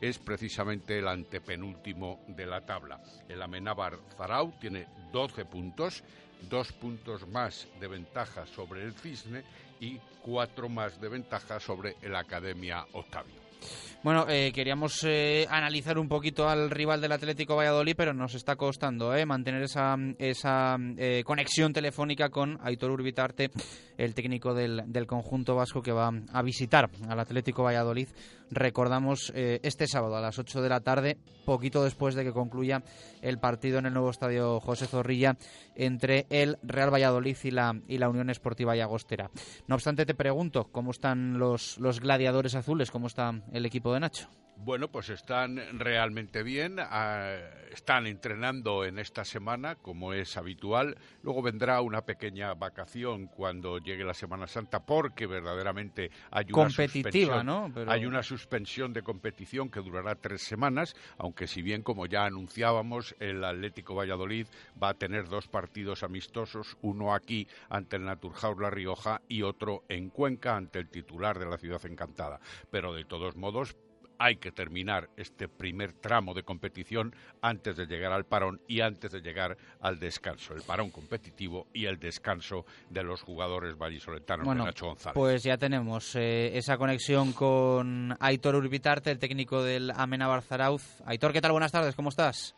[0.00, 3.00] es precisamente el antepenúltimo de la tabla.
[3.28, 6.04] El Amenábar Zarau tiene 12 puntos,
[6.48, 9.42] dos puntos más de ventaja sobre el Cisne
[9.80, 13.40] y cuatro más de ventaja sobre el Academia Octavio.
[14.04, 18.54] Bueno, eh, queríamos eh, analizar un poquito al rival del Atlético Valladolid, pero nos está
[18.54, 23.50] costando eh, mantener esa, esa eh, conexión telefónica con Aitor Urbitarte,
[23.96, 28.08] el técnico del, del conjunto vasco que va a visitar al Atlético Valladolid.
[28.50, 32.82] Recordamos eh, este sábado a las 8 de la tarde, poquito después de que concluya
[33.22, 35.36] el partido en el nuevo estadio José Zorrilla
[35.74, 39.30] entre el Real Valladolid y la, y la Unión Esportiva Llagostera.
[39.66, 42.90] No obstante, te pregunto, ¿cómo están los, los gladiadores azules?
[42.90, 44.28] ¿Cómo está el equipo de Nacho?
[44.60, 47.36] Bueno, pues están realmente bien, ah,
[47.70, 50.96] están entrenando en esta semana, como es habitual.
[51.22, 57.12] Luego vendrá una pequeña vacación cuando llegue la Semana Santa, porque verdaderamente hay una Competitiva,
[57.12, 57.70] suspensión, ¿no?
[57.72, 62.24] Pero- Hay una suspensión de competición que durará tres semanas, aunque si bien, como ya
[62.24, 64.46] anunciábamos, el Atlético Valladolid
[64.80, 69.84] va a tener dos partidos amistosos, uno aquí ante el Naturhaus La Rioja y otro
[69.88, 72.40] en Cuenca ante el titular de la Ciudad Encantada.
[72.70, 73.76] Pero de todos modos,
[74.18, 79.12] hay que terminar este primer tramo de competición antes de llegar al parón y antes
[79.12, 84.64] de llegar al descanso, el parón competitivo y el descanso de los jugadores vallisoletanos Bueno,
[84.64, 85.14] de Nacho González.
[85.14, 91.00] pues ya tenemos eh, esa conexión con Aitor Urbitarte, el técnico del Amena Barzarauz.
[91.06, 91.52] Aitor, ¿qué tal?
[91.52, 92.56] Buenas tardes, ¿cómo estás?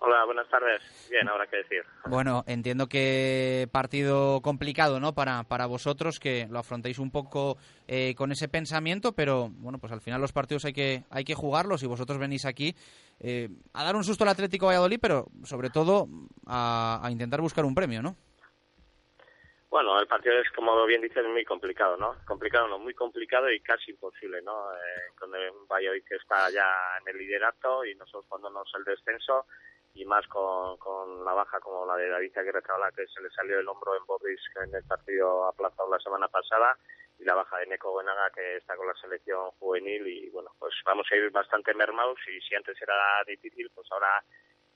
[0.00, 1.08] Hola, buenas tardes.
[1.10, 1.82] Bien, ahora qué decir.
[2.06, 5.14] Bueno, entiendo que partido complicado, ¿no?
[5.14, 7.56] Para, para vosotros, que lo afrontéis un poco
[7.88, 11.34] eh, con ese pensamiento, pero bueno, pues al final los partidos hay que, hay que
[11.34, 12.74] jugarlos y vosotros venís aquí
[13.20, 16.06] eh, a dar un susto al Atlético Valladolid, pero sobre todo
[16.46, 18.16] a, a intentar buscar un premio, ¿no?
[19.74, 22.14] Bueno, el partido es, como bien dices, muy complicado, ¿no?
[22.24, 24.72] Complicado, no, muy complicado y casi imposible, ¿no?
[24.72, 26.64] Eh, con el Valladolid que está ya
[27.00, 29.46] en el liderato y nosotros jugándonos el descenso
[29.94, 33.30] y más con, con la baja como la de David Aguirre Zabala, que se le
[33.30, 36.76] salió el hombro en Boris en el partido aplazado la semana pasada
[37.18, 40.74] y la baja de Neko Buenaga que está con la selección juvenil y bueno, pues
[40.84, 44.22] vamos a ir bastante mermados y si antes era difícil, pues ahora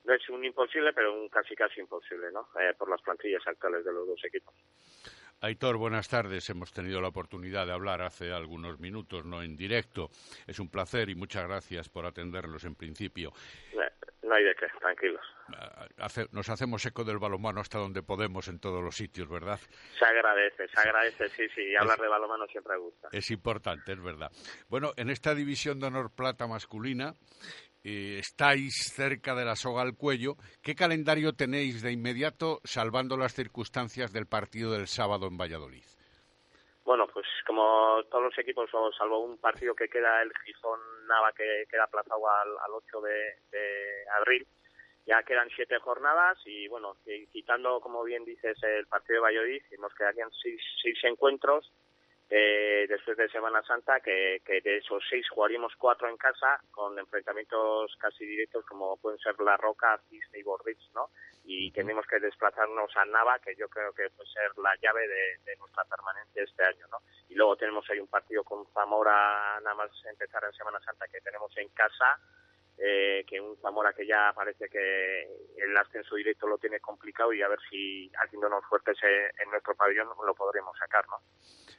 [0.05, 2.47] no es un imposible, pero un casi casi imposible, ¿no?
[2.59, 4.55] Eh, por las plantillas actuales de los dos equipos.
[5.41, 6.49] Aitor, buenas tardes.
[6.49, 10.09] Hemos tenido la oportunidad de hablar hace algunos minutos, no en directo.
[10.47, 13.31] Es un placer y muchas gracias por atenderlos en principio.
[14.21, 15.21] No hay de qué, tranquilos.
[15.97, 19.59] Hace- nos hacemos eco del balonmano hasta donde podemos en todos los sitios, ¿verdad?
[19.97, 21.61] Se agradece, se agradece, sí, sí.
[21.61, 23.07] Y hablar de balonmano siempre gusta.
[23.11, 24.29] Es importante, es verdad.
[24.67, 27.15] Bueno, en esta división de honor plata masculina
[27.83, 30.35] eh, estáis cerca de la soga al cuello.
[30.61, 35.83] ¿Qué calendario tenéis de inmediato, salvando las circunstancias del partido del sábado en Valladolid?
[36.83, 41.65] Bueno, pues como todos los equipos, salvo un partido que queda el Gijón Nava que
[41.69, 44.47] queda aplazado al, al 8 de, abril,
[45.05, 46.95] ya quedan siete jornadas y bueno,
[47.31, 51.71] quitando, como bien dices, el partido de Valladolid, nos quedarían seis, seis encuentros
[52.29, 56.97] eh, después de Semana Santa, que, que de esos seis jugaríamos cuatro en casa con
[56.99, 61.09] enfrentamientos casi directos como pueden ser La Roca, Cisne y Bordich, ¿no?
[61.43, 65.39] Y tenemos que desplazarnos a Nava, que yo creo que puede ser la llave de,
[65.43, 66.99] de nuestra permanencia este año, ¿no?
[67.29, 71.21] Y luego tenemos ahí un partido con Zamora, nada más empezar en Semana Santa, que
[71.21, 72.19] tenemos en casa,
[72.81, 75.23] eh, que un Zamora que ya parece que
[75.57, 80.07] el ascenso directo lo tiene complicado y a ver si haciéndonos fuertes en nuestro pabellón
[80.25, 81.17] lo podremos sacar, ¿no?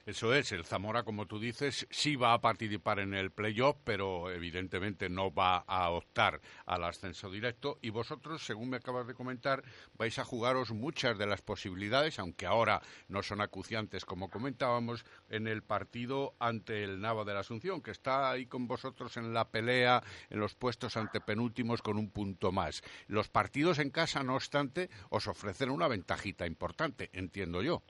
[0.07, 4.31] Eso es, el Zamora, como tú dices, sí va a participar en el playoff, pero
[4.31, 7.79] evidentemente no va a optar al ascenso directo.
[7.83, 9.63] Y vosotros, según me acabas de comentar,
[9.99, 15.47] vais a jugaros muchas de las posibilidades, aunque ahora no son acuciantes, como comentábamos, en
[15.47, 19.51] el partido ante el Nava de la Asunción, que está ahí con vosotros en la
[19.51, 22.83] pelea, en los puestos antepenúltimos con un punto más.
[23.09, 27.83] Los partidos en casa, no obstante, os ofrecen una ventajita importante, entiendo yo.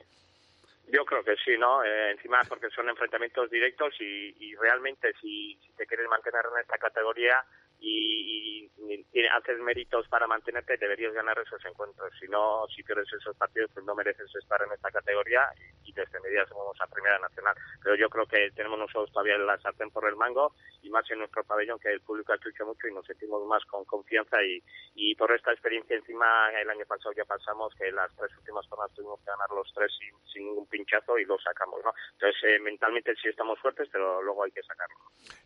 [0.92, 1.84] Yo creo que sí, ¿no?
[1.84, 6.60] Eh, encima porque son enfrentamientos directos y, y realmente si, si te quieres mantener en
[6.60, 7.44] esta categoría
[7.80, 12.12] y, y- haces méritos para mantenerte, deberías ganar esos encuentros.
[12.18, 15.48] Si no, si pierdes esos partidos, pues no mereces estar en esta categoría
[15.84, 17.54] y, y descenderías a Primera Nacional.
[17.82, 21.18] Pero yo creo que tenemos nosotros todavía la sartén por el mango y más en
[21.18, 24.62] nuestro pabellón que el público ha chucho mucho y nos sentimos más con confianza y,
[24.94, 28.94] y por esta experiencia encima el año pasado ya pasamos que las tres últimas jornadas
[28.94, 31.92] tuvimos que ganar los tres sin, sin ningún pinchazo y lo sacamos, ¿no?
[32.12, 34.96] Entonces eh, mentalmente sí estamos fuertes, pero luego hay que sacarlo.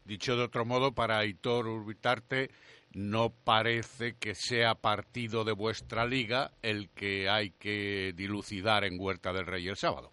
[0.05, 1.66] Dicho de otro modo, para Aitor
[2.95, 9.33] No parece que sea partido de vuestra liga el que hay que dilucidar en Huerta
[9.33, 10.12] del Rey el sábado.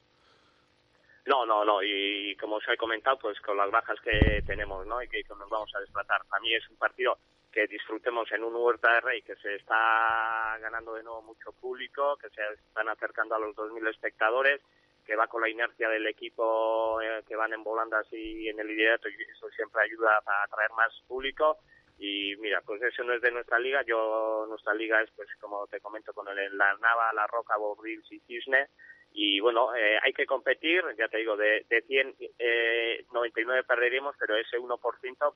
[1.25, 5.01] No, no, no, y, como os he comentado, pues con las bajas que tenemos, ¿no?
[5.03, 6.21] Y que, nos vamos a desplazar.
[6.27, 7.17] Para mí es un partido
[7.51, 12.17] que disfrutemos en un Huerta de Rey que se está ganando de nuevo mucho público,
[12.17, 14.61] que se están acercando a los 2.000 espectadores,
[15.05, 18.67] que va con la inercia del equipo eh, que van en volando así en el
[18.67, 21.57] liderato y eso siempre ayuda a atraer más público.
[22.03, 23.83] Y mira, pues eso no es de nuestra liga.
[23.85, 28.11] Yo, nuestra liga es, pues como te comento, con el, la Nava, la Roca, Borrils
[28.11, 28.69] y Cisne.
[29.13, 34.15] Y bueno, eh, hay que competir, ya te digo, de, de 100, eh, 99 perderíamos,
[34.17, 34.79] pero ese 1%,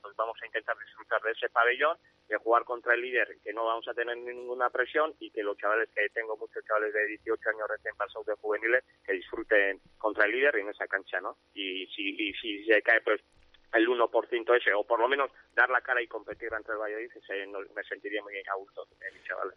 [0.02, 1.98] pues vamos a intentar disfrutar de ese pabellón,
[2.28, 5.58] de jugar contra el líder, que no vamos a tener ninguna presión y que los
[5.58, 10.26] chavales, que tengo muchos chavales de 18 años recién pasados de juveniles, que disfruten contra
[10.26, 11.38] el líder en esa cancha, ¿no?
[11.54, 13.22] Y si, y si se cae, pues
[13.76, 17.12] el 1% ese, o por lo menos dar la cara y competir ante el Valladolid,
[17.16, 19.56] ese no- me sentiría muy a gusto, eh, mis chavales.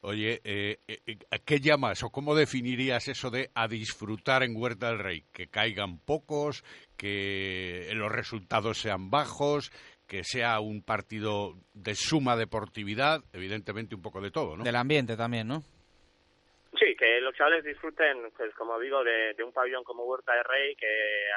[0.00, 4.88] Oye, eh, eh, ¿a ¿qué llamas o cómo definirías eso de a disfrutar en Huerta
[4.90, 5.24] del Rey?
[5.32, 6.62] Que caigan pocos,
[6.96, 9.72] que los resultados sean bajos,
[10.06, 14.62] que sea un partido de suma deportividad, evidentemente un poco de todo, ¿no?
[14.64, 15.64] Del ambiente también, ¿no?
[16.78, 20.44] Sí, que los chavales disfruten, pues como digo, de, de un pabellón como Huerta de
[20.44, 20.86] Rey, que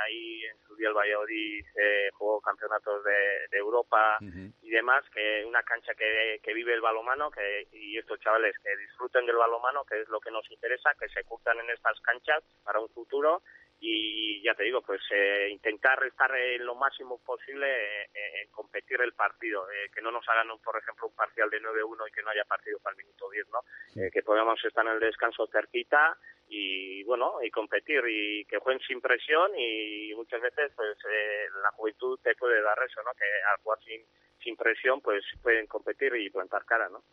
[0.06, 5.44] ahí en su día el Valladolid eh, jugó campeonatos de, de Europa y demás, que
[5.46, 9.84] una cancha que, que vive el balomano, que y estos chavales que disfruten del balomano,
[9.86, 13.42] que es lo que nos interesa, que se curtan en estas canchas para un futuro
[13.84, 17.68] y ya te digo, pues eh, intentar estar en lo máximo posible
[18.04, 21.60] eh, en competir el partido, eh, que no nos hagan, por ejemplo, un parcial de
[21.60, 23.60] 9-1 y que no haya partido para el minuto 10, ¿no?
[23.96, 26.16] Eh, que podamos estar en el descanso cerquita
[26.48, 31.72] y, bueno, y competir y que jueguen sin presión y muchas veces, pues, eh, la
[31.72, 33.12] juventud te puede dar eso, ¿no?
[33.14, 34.06] Que al jugar sin,
[34.44, 37.04] sin presión, pues, pueden competir y plantar cara, ¿no?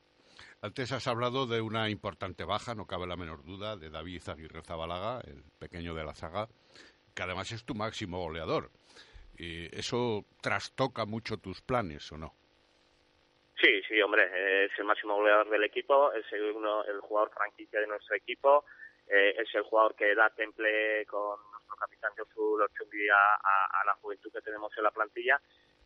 [0.60, 4.62] Antes has hablado de una importante baja, no cabe la menor duda, de David Aguirre
[4.62, 6.48] Zabalaga, el pequeño de la saga,
[7.14, 8.70] que además es tu máximo goleador.
[9.36, 12.34] Y ¿Eso trastoca mucho tus planes o no?
[13.62, 16.52] Sí, sí, hombre, es el máximo goleador del equipo, es el,
[17.02, 18.64] jugador franquicia de nuestro equipo,
[19.06, 23.84] eh, es el jugador que da temple con nuestro capitán Josu Lorchumbi a, a, a
[23.86, 25.40] la juventud que tenemos en la plantilla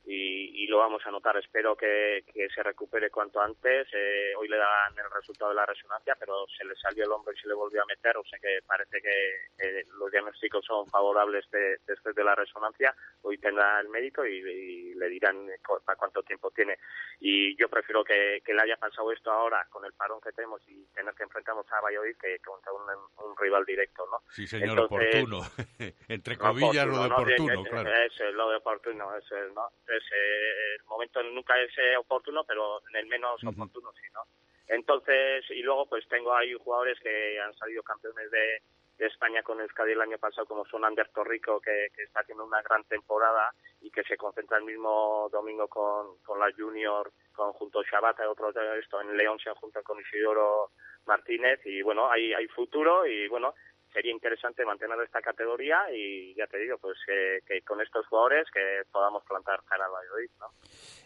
[0.05, 1.37] y, y lo vamos a notar.
[1.37, 3.87] Espero que, que se recupere cuanto antes.
[3.93, 7.33] Eh, hoy le dan el resultado de la resonancia, pero se le salió el hombro
[7.33, 10.87] y se le volvió a meter, o sea que parece que eh, los diagnósticos son
[10.89, 12.95] favorables de- después de la resonancia.
[13.23, 15.47] Hoy tendrá el médico y, y le dirán
[15.85, 16.79] para cuánto tiempo tiene.
[17.21, 20.61] Y yo prefiero que, que le haya pasado esto ahora con el parón que tenemos
[20.69, 22.83] y tener que enfrentarnos a Valladolid que contra un,
[23.25, 24.19] un rival directo, ¿no?
[24.31, 25.41] Sí, señor, Entonces, oportuno.
[26.09, 27.15] Entre comillas, lo de ¿no?
[27.17, 27.91] oportuno, Sí, claro.
[27.95, 29.69] Eso es lo de oportuno, eso es, ¿no?
[29.93, 34.23] Entonces, eh, el momento nunca es eh, oportuno, pero en el menos oportuno sí, ¿no?
[34.69, 38.63] Entonces, y luego pues tengo ahí jugadores que han salido campeones de,
[38.97, 42.47] de España con Euskadi el año pasado, como son Ander Torrico, que, que está haciendo
[42.47, 47.53] una gran temporada y que se concentra el mismo domingo con, con la Junior, con
[47.53, 50.71] junto a Shabata, otro de esto en León se junta con Isidoro
[51.05, 53.55] Martínez y bueno, hay, hay futuro y bueno,
[53.93, 58.83] sería interesante mantener esta categoría y ya te digo, pues que, con estos jugadores que
[58.91, 60.47] podamos plantar cara al Valladolid, ¿no?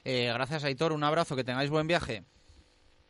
[0.04, 0.92] Eh, gracias, Aitor.
[0.92, 1.36] Un abrazo.
[1.36, 2.22] Que tengáis buen viaje.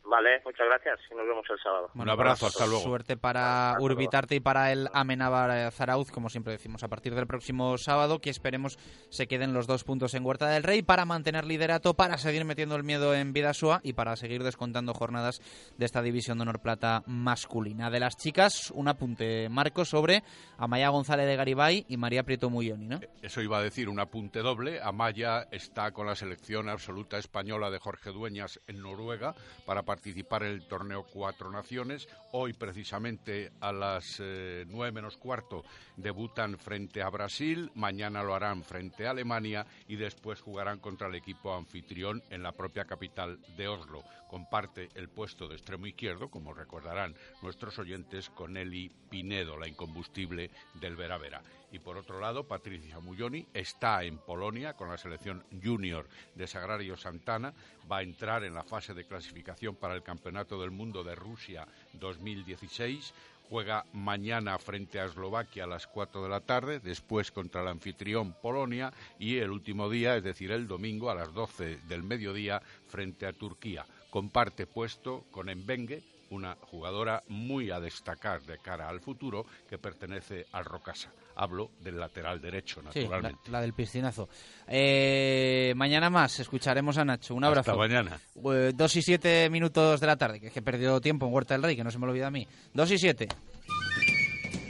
[0.09, 1.89] Vale, muchas gracias y nos vemos el sábado.
[1.93, 2.39] Bueno, pues,
[2.81, 7.77] Suerte para Urbitarte y para el Amenábar Zarauz, como siempre decimos, a partir del próximo
[7.77, 8.77] sábado, que esperemos
[9.09, 12.77] se queden los dos puntos en Huerta del Rey para mantener liderato, para seguir metiendo
[12.77, 15.41] el miedo en Vidasoa y para seguir descontando jornadas
[15.77, 17.89] de esta división de honor plata masculina.
[17.89, 20.23] De las chicas, un apunte, Marco, sobre
[20.57, 23.01] Amaya González de Garibay y María Prieto Muyoni, ¿no?
[23.21, 24.79] Eso iba a decir, un apunte doble.
[24.81, 29.35] Amaya está con la selección absoluta española de Jorge Dueñas en Noruega
[29.65, 32.07] para participar en el torneo Cuatro Naciones.
[32.31, 35.63] Hoy, precisamente, a las eh, nueve menos cuarto,
[35.95, 37.71] debutan frente a Brasil.
[37.75, 42.51] Mañana lo harán frente a Alemania y después jugarán contra el equipo anfitrión en la
[42.51, 44.03] propia capital de Oslo.
[44.29, 50.51] Comparte el puesto de extremo izquierdo, como recordarán nuestros oyentes, con Eli Pinedo, la incombustible
[50.75, 51.41] del Vera Vera.
[51.71, 56.95] Y por otro lado, Patricia Mulloni está en Polonia con la selección junior de Sagrario
[56.95, 57.53] Santana.
[57.91, 63.13] Va a entrar en la fase de clasificación el Campeonato del Mundo de Rusia 2016.
[63.49, 68.33] Juega mañana frente a Eslovaquia a las 4 de la tarde, después contra el anfitrión
[68.41, 73.25] Polonia y el último día, es decir, el domingo a las 12 del mediodía frente
[73.25, 73.85] a Turquía.
[74.09, 80.45] Comparte puesto con Enbengue, una jugadora muy a destacar de cara al futuro que pertenece
[80.51, 81.11] al Rocasa.
[81.35, 83.51] Hablo del lateral derecho, Sí, la, naturalmente.
[83.51, 84.27] la del piscinazo.
[84.67, 87.35] Eh, mañana más escucharemos a Nacho.
[87.35, 87.71] Un abrazo.
[87.71, 88.19] Hasta mañana.
[88.51, 91.33] Eh, dos y siete minutos de la tarde, que es que he perdido tiempo en
[91.33, 92.47] Huerta del Rey, que no se me olvida a mí.
[92.73, 93.27] Dos y siete.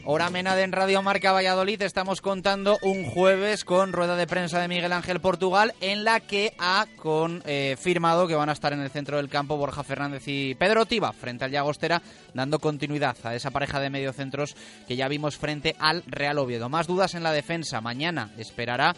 [0.10, 1.82] Hora Menade en Radio Marca Valladolid.
[1.82, 6.54] Estamos contando un jueves con rueda de prensa de Miguel Ángel Portugal, en la que
[6.60, 10.86] ha confirmado que van a estar en el centro del campo Borja Fernández y Pedro
[10.86, 12.02] Tiba, frente al Llagostera,
[12.34, 14.56] dando continuidad a esa pareja de mediocentros
[14.88, 16.70] que ya vimos frente al Real Oviedo.
[16.70, 17.82] Más dudas en la defensa.
[17.82, 18.96] Mañana esperará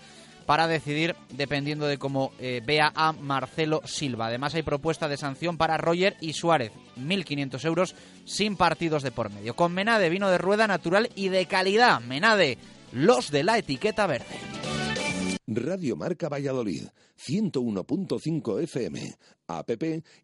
[0.50, 4.26] para decidir dependiendo de cómo eh, vea a Marcelo Silva.
[4.26, 7.94] Además hay propuesta de sanción para Roger y Suárez, 1.500 euros
[8.26, 9.56] sin partidos de por medio.
[9.56, 12.02] Con Menade, vino de rueda natural y de calidad.
[12.02, 12.58] Menade,
[12.92, 14.40] los de la etiqueta verde.
[15.46, 16.88] Radio Marca Valladolid,
[17.24, 19.70] 101.5 FM, app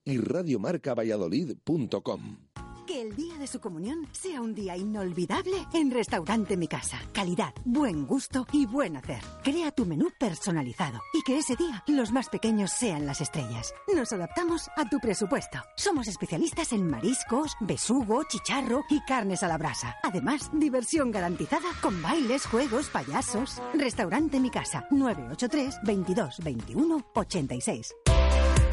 [0.06, 2.38] y radiomarcavalladolid.com.
[2.86, 7.00] Que el día de su comunión sea un día inolvidable en Restaurante Mi Casa.
[7.14, 9.24] Calidad, buen gusto y buen hacer.
[9.44, 13.74] Crea tu menú personalizado y que ese día los más pequeños sean las estrellas.
[13.96, 15.58] Nos adaptamos a tu presupuesto.
[15.76, 19.96] Somos especialistas en mariscos, besugo, chicharro y carnes a la brasa.
[20.04, 23.64] Además, diversión garantizada con bailes, juegos, payasos.
[23.74, 27.96] Restaurante Mi Casa, 983 22 21 86.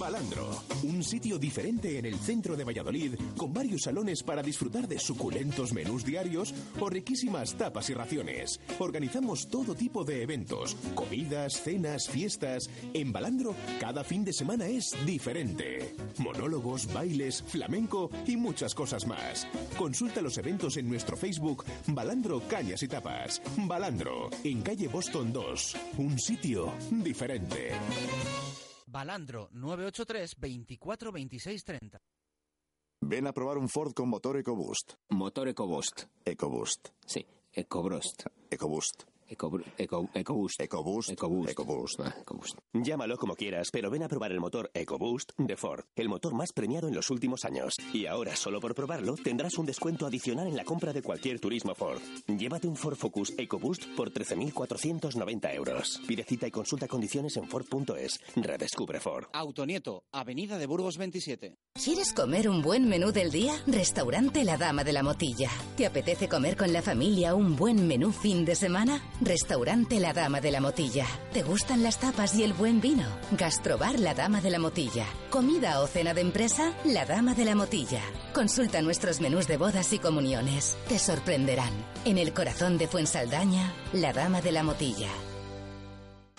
[0.00, 0.48] Balandro,
[0.82, 5.74] un sitio diferente en el centro de Valladolid, con varios salones para disfrutar de suculentos
[5.74, 8.60] menús diarios o riquísimas tapas y raciones.
[8.78, 12.70] Organizamos todo tipo de eventos, comidas, cenas, fiestas.
[12.94, 15.94] En Balandro, cada fin de semana es diferente.
[16.16, 19.46] Monólogos, bailes, flamenco y muchas cosas más.
[19.76, 23.42] Consulta los eventos en nuestro Facebook Balandro Cañas y Tapas.
[23.58, 27.72] Balandro, en calle Boston 2, un sitio diferente.
[28.90, 31.98] Balandro 983 24 26 30.
[33.02, 34.94] Ven a probar un Ford con motor EcoBoost.
[35.10, 36.04] Motor EcoBoost.
[36.24, 36.88] EcoBoost.
[37.06, 38.24] Sí, EcoBoost.
[38.50, 39.04] EcoBoost.
[39.30, 40.60] Eco, eco, EcoBoost.
[40.60, 41.10] EcoBoost.
[41.12, 41.50] EcoBoost.
[41.50, 42.00] EcoBoost.
[42.00, 42.58] Ah, EcoBoost.
[42.72, 46.52] Llámalo como quieras, pero ven a probar el motor EcoBoost de Ford, el motor más
[46.52, 47.74] premiado en los últimos años.
[47.92, 51.76] Y ahora, solo por probarlo, tendrás un descuento adicional en la compra de cualquier turismo
[51.76, 52.00] Ford.
[52.26, 56.00] Llévate un Ford Focus EcoBoost por 13.490 euros.
[56.08, 58.20] Pide cita y consulta condiciones en Ford.es.
[58.34, 59.26] Redescubre Ford.
[59.32, 61.54] Autonieto, Avenida de Burgos 27.
[61.74, 63.54] ¿Quieres comer un buen menú del día?
[63.68, 65.50] Restaurante La Dama de la Motilla.
[65.76, 69.00] ¿Te apetece comer con la familia un buen menú fin de semana?
[69.20, 71.06] Restaurante La Dama de la Motilla.
[71.32, 73.04] ¿Te gustan las tapas y el buen vino?
[73.32, 75.04] Gastrobar La Dama de la Motilla.
[75.28, 76.72] ¿Comida o cena de empresa?
[76.84, 78.00] La Dama de la Motilla.
[78.32, 80.78] Consulta nuestros menús de bodas y comuniones.
[80.88, 81.72] Te sorprenderán.
[82.06, 85.10] En el corazón de Fuensaldaña, La Dama de la Motilla.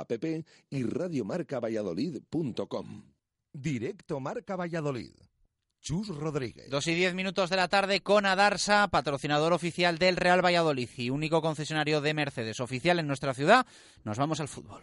[0.00, 0.24] app
[0.70, 3.02] y radiomarcavalladolid.com.
[3.52, 5.12] Directo Marca Valladolid.
[5.82, 6.70] Chus Rodríguez.
[6.70, 11.10] Dos y diez minutos de la tarde con Adarsa, patrocinador oficial del Real Valladolid y
[11.10, 13.66] único concesionario de Mercedes oficial en nuestra ciudad.
[14.04, 14.82] Nos vamos al fútbol.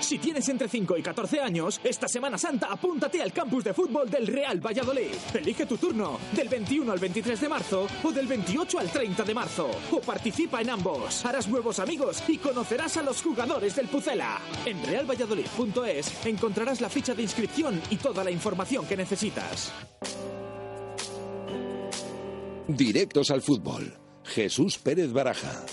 [0.00, 4.10] Si tienes entre 5 y 14 años, esta Semana Santa apúntate al campus de fútbol
[4.10, 5.14] del Real Valladolid.
[5.34, 9.34] Elige tu turno, del 21 al 23 de marzo o del 28 al 30 de
[9.34, 9.70] marzo.
[9.90, 11.24] O participa en ambos.
[11.24, 14.40] Harás nuevos amigos y conocerás a los jugadores del Pucela.
[14.64, 19.72] En realvalladolid.es encontrarás la ficha de inscripción y toda la información que necesitas.
[22.68, 23.94] Directos al fútbol.
[24.24, 25.64] Jesús Pérez Baraja.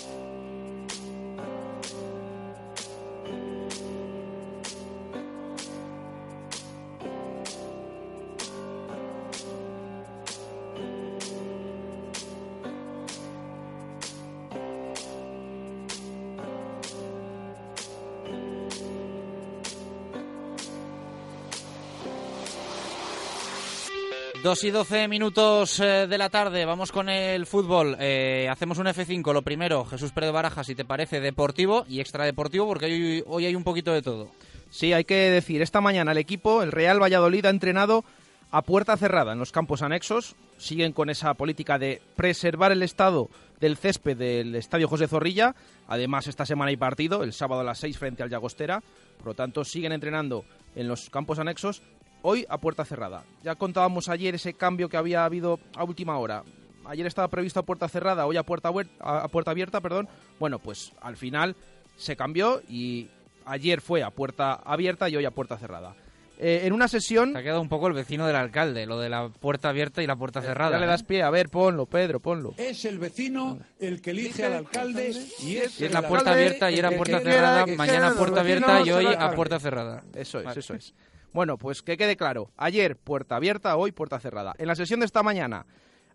[24.44, 27.96] Dos y doce minutos eh, de la tarde, vamos con el fútbol.
[27.98, 32.66] Eh, hacemos un F5, lo primero, Jesús Pérez Baraja, si te parece, deportivo y extradeportivo,
[32.66, 34.28] porque hoy, hoy hay un poquito de todo.
[34.68, 38.04] Sí, hay que decir, esta mañana el equipo, el Real Valladolid, ha entrenado
[38.50, 40.36] a puerta cerrada en los campos anexos.
[40.58, 43.30] Siguen con esa política de preservar el estado
[43.60, 45.54] del césped del Estadio José Zorrilla.
[45.88, 48.82] Además, esta semana hay partido, el sábado a las 6 frente al Llagostera.
[49.16, 50.44] Por lo tanto, siguen entrenando
[50.76, 51.80] en los campos anexos
[52.24, 53.22] hoy a puerta cerrada.
[53.42, 56.42] Ya contábamos ayer ese cambio que había habido a última hora.
[56.86, 58.70] Ayer estaba previsto a puerta cerrada, hoy a puerta,
[59.00, 60.08] a puerta abierta, perdón.
[60.40, 61.54] Bueno, pues al final
[61.96, 63.08] se cambió y
[63.44, 65.94] ayer fue a puerta abierta y hoy a puerta cerrada.
[66.38, 67.32] Eh, en una sesión...
[67.32, 70.06] Se ha quedado un poco el vecino del alcalde, lo de la puerta abierta y
[70.06, 70.72] la puerta cerrada.
[70.72, 72.54] Ya le das pie, a ver, ponlo, Pedro, ponlo.
[72.56, 75.10] Es el vecino el que elige al alcalde
[75.42, 78.90] y es, y es la puerta abierta y era puerta cerrada, mañana puerta abierta y
[78.90, 80.02] hoy a puerta cerrada.
[80.14, 80.94] Eso es, eso es.
[81.34, 82.52] Bueno, pues que quede claro.
[82.56, 84.54] Ayer puerta abierta, hoy puerta cerrada.
[84.56, 85.66] En la sesión de esta mañana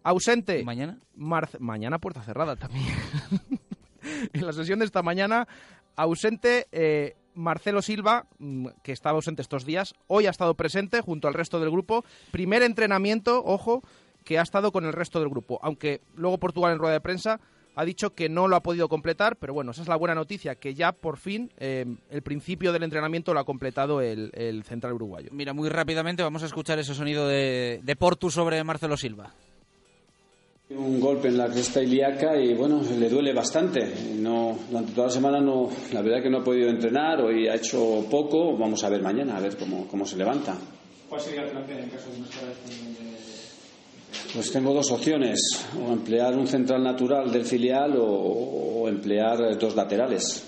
[0.01, 0.63] Ausente.
[0.63, 0.97] mañana?
[1.15, 2.85] mañana puerta cerrada también.
[4.33, 5.45] en la sesión de esta mañana,
[5.97, 11.27] ausente eh, Marcelo Silva, mm, que estaba ausente estos días, hoy ha estado presente junto
[11.27, 12.05] al resto del grupo.
[12.31, 13.83] Primer entrenamiento, ojo,
[14.23, 15.59] que ha estado con el resto del grupo.
[15.61, 17.41] Aunque luego Portugal en rueda de prensa
[17.79, 20.55] ha dicho que no lo ha podido completar, pero bueno, esa es la buena noticia,
[20.55, 24.91] que ya por fin eh, el principio del entrenamiento lo ha completado el, el central
[24.91, 25.29] uruguayo.
[25.31, 29.31] Mira, muy rápidamente vamos a escuchar ese sonido de, de Portu sobre Marcelo Silva.
[30.71, 33.79] Un golpe en la cresta ilíaca y bueno, le duele bastante.
[34.17, 37.55] No, durante toda la semana no, la verdad que no ha podido entrenar, hoy ha
[37.55, 40.57] hecho poco, vamos a ver mañana, a ver cómo, cómo se levanta.
[41.07, 42.17] ¿Cuál sería el plantel en caso de
[44.33, 49.75] Pues tengo dos opciones, o emplear un central natural del filial o, o emplear dos
[49.75, 50.45] laterales.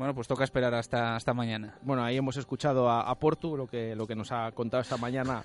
[0.00, 1.76] Bueno, pues toca esperar hasta, hasta mañana.
[1.82, 4.96] Bueno, ahí hemos escuchado a, a Portu, lo que, lo que nos ha contado esta
[4.96, 5.44] mañana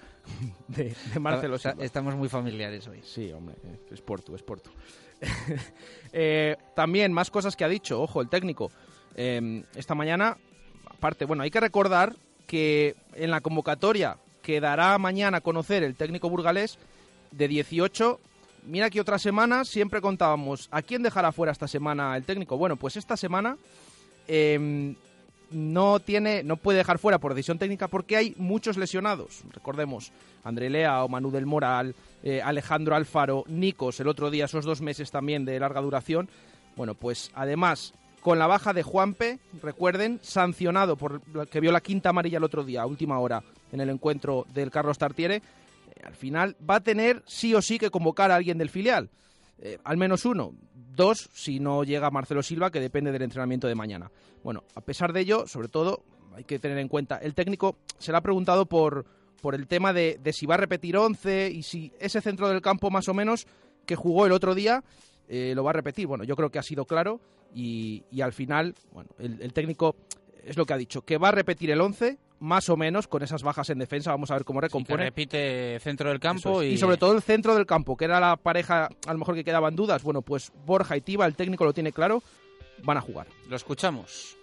[0.70, 1.76] de, de Marcelo Está-.
[1.80, 3.02] Estamos muy familiares hoy.
[3.04, 3.58] Sí, hombre,
[3.92, 4.70] es Portu, es Portu.
[6.18, 8.72] Eh, también más cosas que ha dicho, ojo, el técnico.
[9.16, 10.38] Eh, esta mañana,
[10.90, 12.16] aparte, bueno, hay que recordar
[12.48, 16.80] que en la convocatoria que dará mañana a conocer el técnico burgalés
[17.32, 18.20] de 18,
[18.66, 22.58] mira que otra semana siempre contábamos, ¿a quién dejará fuera esta semana el técnico?
[22.58, 23.58] Bueno, pues esta semana
[24.28, 24.96] eh,
[25.52, 29.44] no tiene, no puede dejar fuera por decisión técnica porque hay muchos lesionados.
[29.54, 30.12] Recordemos,
[30.44, 34.82] André Lea o Manu del Moral, eh, Alejandro Alfaro, Nikos, el otro día, esos dos
[34.82, 36.30] meses también de larga duración.
[36.76, 42.10] Bueno, pues además, con la baja de Juanpe, recuerden, sancionado por que vio la quinta
[42.10, 45.42] amarilla el otro día, última hora, en el encuentro del Carlos Tartiere,
[46.06, 49.10] al final va a tener sí o sí que convocar a alguien del filial.
[49.58, 50.54] Eh, al menos uno.
[50.74, 54.12] Dos, si no llega Marcelo Silva, que depende del entrenamiento de mañana.
[54.44, 56.04] Bueno, a pesar de ello, sobre todo,
[56.36, 59.06] hay que tener en cuenta, el técnico se le ha preguntado por,
[59.42, 62.92] por el tema de, si va a repetir 11 y si ese centro del campo
[62.92, 63.48] más o menos
[63.86, 64.84] que jugó el otro día
[65.28, 66.08] eh, lo va a repetir.
[66.08, 67.20] Bueno, yo creo que ha sido claro
[67.54, 69.96] y, al final, bueno, el, el técnico
[70.44, 73.24] es lo que ha dicho, que va a repetir el 11 más o menos con
[73.24, 74.12] esas bajas en defensa.
[74.12, 75.04] Vamos a ver cómo Que recompone.
[75.06, 76.72] repite centro del campo es.
[76.72, 79.36] y, y sobre todo el centro del campo, que era la pareja a lo mejor
[79.36, 80.04] que quedaban dudas.
[80.04, 82.22] Bueno, pues Borja y Tiba, el técnico lo tiene claro,
[82.84, 83.28] van a jugar.
[83.50, 84.36] Lo escuchamos.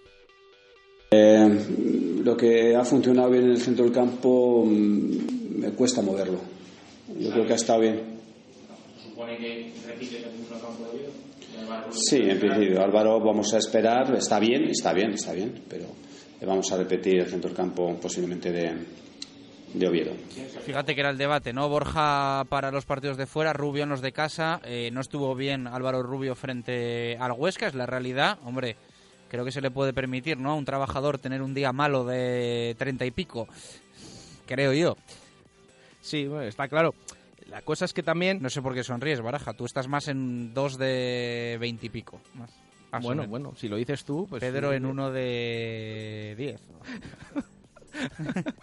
[1.11, 6.39] Eh, lo que ha funcionado bien en el centro del campo mm, me cuesta moverlo.
[7.19, 8.01] Yo creo que ha estado bien.
[9.03, 11.91] supone que repite el mismo campo de Oviedo.
[11.91, 12.81] Sí, en principio.
[12.81, 14.15] Álvaro, vamos a esperar.
[14.15, 15.85] Está bien, está bien, está bien, pero
[16.45, 18.75] vamos a repetir el centro del campo posiblemente de,
[19.73, 20.13] de Oviedo.
[20.65, 21.69] Fíjate que era el debate, ¿no?
[21.69, 24.59] Borja para los partidos de fuera, Rubio en los de casa.
[24.63, 28.39] Eh, no estuvo bien Álvaro Rubio frente al Huesca, es la realidad.
[28.43, 28.75] Hombre,
[29.29, 30.51] creo que se le puede permitir, ¿no?
[30.51, 33.47] A un trabajador tener un día malo de treinta y pico.
[34.45, 34.97] Creo yo.
[36.01, 36.93] Sí, bueno, está claro.
[37.49, 38.41] La cosa es que también...
[38.41, 39.53] No sé por qué sonríes, Baraja.
[39.53, 42.19] Tú estás más en dos de veintipico.
[42.33, 42.51] Más.
[42.93, 44.41] O Bueno, bueno, si lo dices tú, pues...
[44.41, 46.61] Pedro sí, en uno de diez.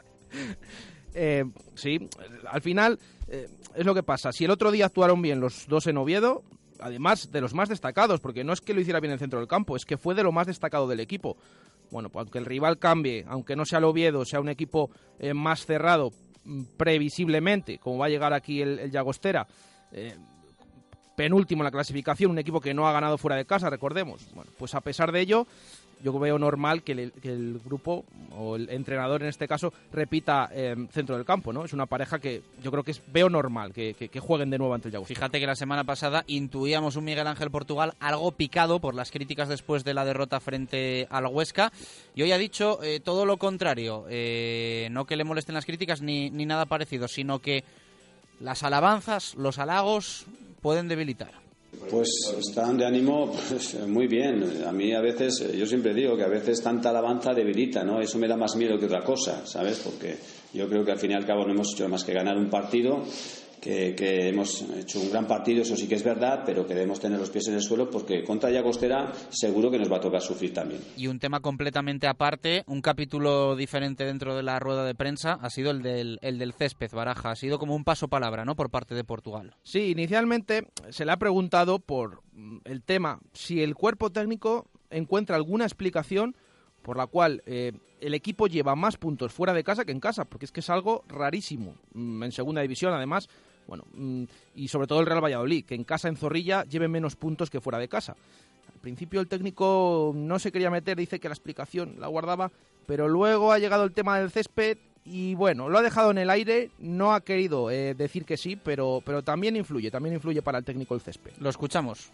[1.12, 1.44] Eh,
[1.74, 2.08] sí,
[2.48, 2.96] al final
[3.26, 4.30] eh, es lo que pasa.
[4.30, 6.44] Si el otro día actuaron bien los dos en Oviedo,
[6.78, 9.40] además de los más destacados, porque no es que lo hiciera bien en el centro
[9.40, 11.36] del campo, es que fue de lo más destacado del equipo.
[11.90, 15.34] Bueno, pues aunque el rival cambie, aunque no sea el Oviedo, sea un equipo eh,
[15.34, 16.12] más cerrado,
[16.44, 19.46] mm, previsiblemente, como va a llegar aquí el, el Llagostera,
[19.92, 20.16] eh,
[21.20, 24.26] penúltimo en la clasificación, un equipo que no ha ganado fuera de casa, recordemos.
[24.34, 25.46] Bueno, pues a pesar de ello,
[26.02, 30.48] yo veo normal que el, que el grupo, o el entrenador en este caso, repita
[30.50, 31.62] eh, centro del campo, ¿no?
[31.66, 34.72] Es una pareja que yo creo que es, veo normal que, que- jueguen de nuevo
[34.72, 35.18] ante el Llagostera.
[35.18, 39.50] Fíjate que la semana pasada intuíamos un Miguel Ángel Portugal algo picado por las críticas
[39.50, 41.70] después de la derrota frente al Huesca
[42.14, 46.00] y hoy ha dicho eh, todo lo contrario, eh, no que le molesten las críticas
[46.00, 47.62] ni, ni nada parecido, sino que
[48.40, 50.24] las alabanzas, los halagos
[50.60, 51.32] pueden debilitar.
[51.90, 52.08] Pues
[52.38, 54.64] están de ánimo pues, muy bien.
[54.66, 58.00] A mí a veces, yo siempre digo que a veces tanta alabanza debilita, ¿no?
[58.00, 59.78] Eso me da más miedo que otra cosa, ¿sabes?
[59.78, 60.16] Porque
[60.52, 62.50] yo creo que al fin y al cabo no hemos hecho más que ganar un
[62.50, 63.02] partido,
[63.60, 67.00] que, que hemos hecho un gran partido, eso sí que es verdad, pero que debemos
[67.00, 70.20] tener los pies en el suelo porque contra Llagostera seguro que nos va a tocar
[70.20, 70.80] sufrir también.
[70.96, 75.50] Y un tema completamente aparte, un capítulo diferente dentro de la rueda de prensa ha
[75.50, 77.30] sido el del, el del césped, Baraja.
[77.30, 78.56] Ha sido como un paso palabra, ¿no?
[78.56, 79.54] Por parte de Portugal.
[79.62, 85.36] Sí, inicialmente se le ha preguntado por mm, el tema si el cuerpo técnico encuentra
[85.36, 86.34] alguna explicación
[86.82, 90.24] por la cual eh, el equipo lleva más puntos fuera de casa que en casa,
[90.24, 93.28] porque es que es algo rarísimo mm, en segunda división, además,
[93.70, 94.24] bueno, mm,
[94.56, 97.60] y sobre todo el Real Valladolid, que en casa en Zorrilla lleve menos puntos que
[97.60, 98.16] fuera de casa.
[98.66, 102.50] Al principio el técnico no se quería meter, dice que la explicación la guardaba,
[102.86, 106.30] pero luego ha llegado el tema del césped y bueno, lo ha dejado en el
[106.30, 110.58] aire, no ha querido eh, decir que sí, pero, pero también influye, también influye para
[110.58, 111.30] el técnico el césped.
[111.38, 112.10] Lo escuchamos.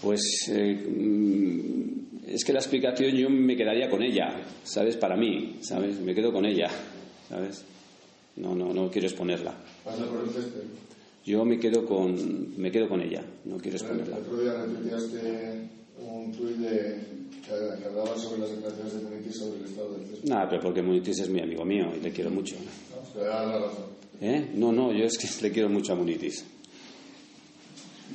[0.00, 4.96] Pues eh, mm, es que la explicación yo me quedaría con ella, ¿sabes?
[4.96, 6.00] Para mí, ¿sabes?
[6.00, 6.70] Me quedo con ella,
[7.28, 7.66] ¿sabes?
[8.40, 9.54] No, no, no quiero exponerla.
[9.84, 10.62] ¿Pasa por el césped?
[11.24, 14.16] Yo me quedo con, me quedo con ella, no quiero exponerla.
[14.16, 15.68] El otro día retuiteaste
[15.98, 16.98] un tuit de,
[17.46, 20.28] que, hablaba sobre las declaraciones de Munitis sobre el estado del césped.
[20.28, 22.56] Nada, pero porque Munitis es mi amigo mío y le quiero mucho.
[23.14, 23.84] No, la razón.
[24.22, 24.50] ¿Eh?
[24.54, 26.44] No, no, yo es que le quiero mucho a Munitis.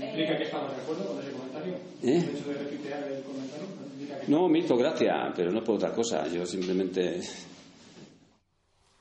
[0.01, 1.73] ¿Implica que estamos de acuerdo con ese comentario?
[2.03, 2.17] ¿Eh?
[2.17, 3.67] ¿El hecho de retuitear el comentario?
[3.77, 6.27] ¿no implica que No, me hizo gracia, pero no por otra cosa.
[6.27, 7.21] Yo simplemente...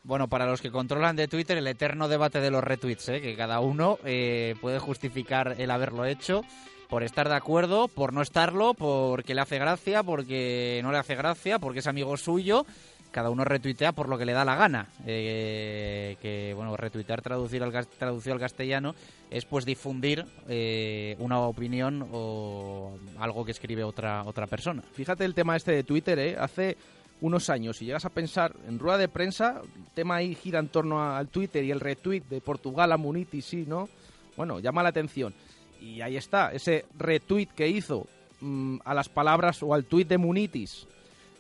[0.05, 3.21] Bueno, para los que controlan de Twitter, el eterno debate de los retweets, ¿eh?
[3.23, 6.43] que cada uno eh, puede justificar el haberlo hecho
[6.91, 11.15] por estar de acuerdo, por no estarlo, porque le hace gracia, porque no le hace
[11.15, 12.67] gracia, porque es amigo suyo.
[13.13, 14.89] Cada uno retuitea por lo que le da la gana.
[15.07, 18.95] Eh, que, bueno, retuitear traducir al, traducido al castellano
[19.31, 24.83] es pues difundir eh, una opinión o algo que escribe otra, otra persona.
[24.93, 26.37] Fíjate el tema este de Twitter, ¿eh?
[26.39, 26.77] Hace
[27.25, 30.69] unos años, si llegas a pensar en rueda de prensa, el tema ahí gira en
[30.69, 33.89] torno al Twitter y el retweet de Portugal a Munitis, sí, ¿no?
[34.37, 35.33] Bueno, llama la atención.
[35.81, 38.07] Y ahí está, ese retweet que hizo
[38.43, 40.87] mm, a las palabras o al tuit de Munitis,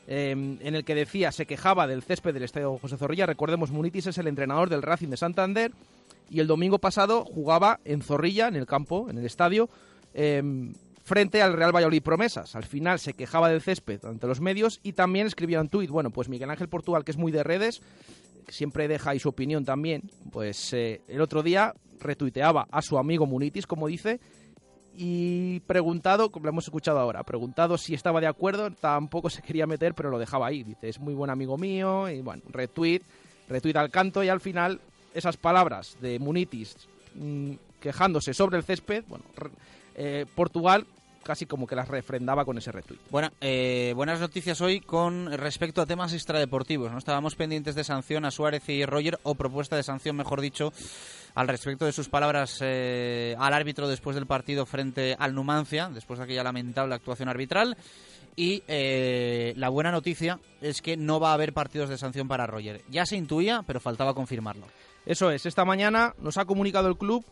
[0.07, 3.27] eh, en el que decía, se quejaba del césped del estadio José Zorrilla.
[3.27, 5.71] Recordemos, Munitis es el entrenador del Racing de Santander
[6.31, 9.69] y el domingo pasado jugaba en Zorrilla, en el campo, en el estadio,
[10.15, 10.73] eh,
[11.05, 12.57] frente al Real Valladolid Promesas.
[12.57, 15.91] Al final se quejaba del césped ante los medios y también escribía un tuit.
[15.91, 17.83] Bueno, pues Miguel Ángel Portugal, que es muy de redes,
[18.49, 23.27] siempre deja ahí su opinión también, pues eh, el otro día retuiteaba a su amigo
[23.27, 24.21] Munitis, como dice,
[24.97, 29.67] y preguntado, como lo hemos escuchado ahora, preguntado si estaba de acuerdo, tampoco se quería
[29.67, 30.63] meter, pero lo dejaba ahí.
[30.63, 33.03] Dice, es muy buen amigo mío, y bueno, retweet,
[33.49, 34.81] retweet al canto, y al final
[35.15, 36.77] esas palabras de Munitis
[37.15, 39.25] mm, quejándose sobre el césped, bueno,
[39.95, 40.87] eh, Portugal
[41.25, 43.01] casi como que las refrendaba con ese retweet.
[43.11, 46.93] Bueno, eh, buenas noticias hoy con respecto a temas extradeportivos.
[46.93, 50.73] No estábamos pendientes de sanción a Suárez y Roger, o propuesta de sanción, mejor dicho,
[51.35, 56.19] al respecto de sus palabras eh, al árbitro después del partido frente al Numancia, después
[56.19, 57.77] de aquella lamentable actuación arbitral.
[58.37, 62.47] Y eh, la buena noticia es que no va a haber partidos de sanción para
[62.47, 62.83] Roger.
[62.91, 64.67] Ya se intuía, pero faltaba confirmarlo.
[65.07, 67.25] Eso es, esta mañana nos ha comunicado el club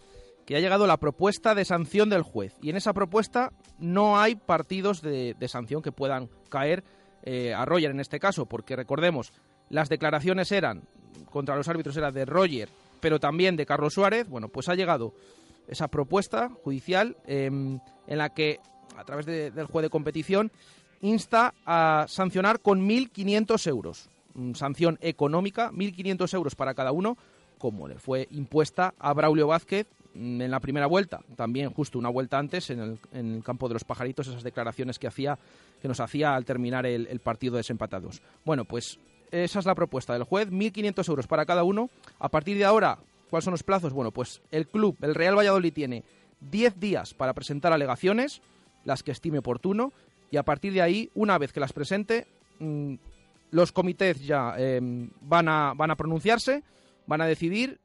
[0.46, 2.56] que ha llegado la propuesta de sanción del juez.
[2.62, 6.82] Y en esa propuesta no hay partidos de, sanción que puedan caer
[7.22, 9.32] eh, a Roger en este caso, porque recordemos,
[9.70, 10.82] las declaraciones eran,
[11.30, 12.68] contra los árbitros era de Roger,
[13.00, 14.28] pero también de Carlos Suárez.
[14.28, 15.14] Bueno, pues ha llegado
[15.68, 18.58] esa propuesta judicial eh, en la que,
[18.96, 20.50] a través de- del juez de competición,
[21.00, 24.08] insta a sancionar con 1.500 euros.
[24.34, 27.16] Mm, Sanción económica, 1.500 euros para cada uno,
[27.58, 31.20] como le fue impuesta a Braulio Vázquez en la primera vuelta.
[31.36, 34.98] También justo una vuelta antes en el, en el campo de los pajaritos, esas declaraciones
[34.98, 35.38] que, hacía,
[35.80, 38.22] que nos hacía al terminar el, partido desempatados.
[38.44, 38.98] Bueno, pues
[39.30, 41.90] esa es la propuesta del juez, 1.500 euros para cada uno.
[42.18, 42.98] A partir de ahora,
[43.30, 43.92] ¿cuáles son los plazos?
[43.92, 46.04] Bueno, pues el club, el Real Valladolid, tiene
[46.40, 48.42] 10 días para presentar alegaciones,
[48.84, 49.92] las que estime oportuno,
[50.30, 52.26] y a partir de ahí, una vez que las presente,
[52.58, 52.94] mm,
[53.50, 54.80] los comités ya eh,
[55.20, 56.62] van, a, van a pronunciarse,
[57.06, 57.78] van a decidir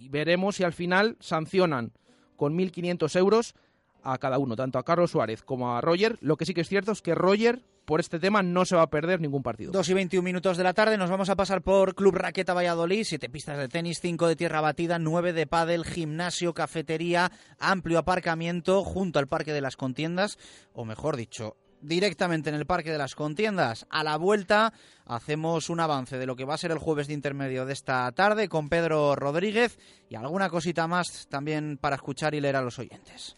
[0.00, 1.92] y veremos si al final sancionan
[2.36, 3.54] con 1.500 euros
[4.02, 6.16] a cada uno, tanto a Carlos Suárez como a Roger.
[6.22, 8.82] Lo que sí que es cierto es que Roger, por este tema, no se va
[8.82, 9.72] a perder ningún partido.
[9.72, 13.04] 2 y 21 minutos de la tarde nos vamos a pasar por Club Raqueta Valladolid,
[13.04, 18.84] siete pistas de tenis, 5 de tierra batida, 9 de pádel, gimnasio, cafetería, amplio aparcamiento
[18.84, 20.38] junto al Parque de las Contiendas,
[20.72, 23.86] o mejor dicho, directamente en el Parque de las Contiendas.
[23.90, 24.72] A la vuelta
[25.06, 28.10] hacemos un avance de lo que va a ser el jueves de intermedio de esta
[28.12, 29.78] tarde con Pedro Rodríguez
[30.08, 33.36] y alguna cosita más también para escuchar y leer a los oyentes.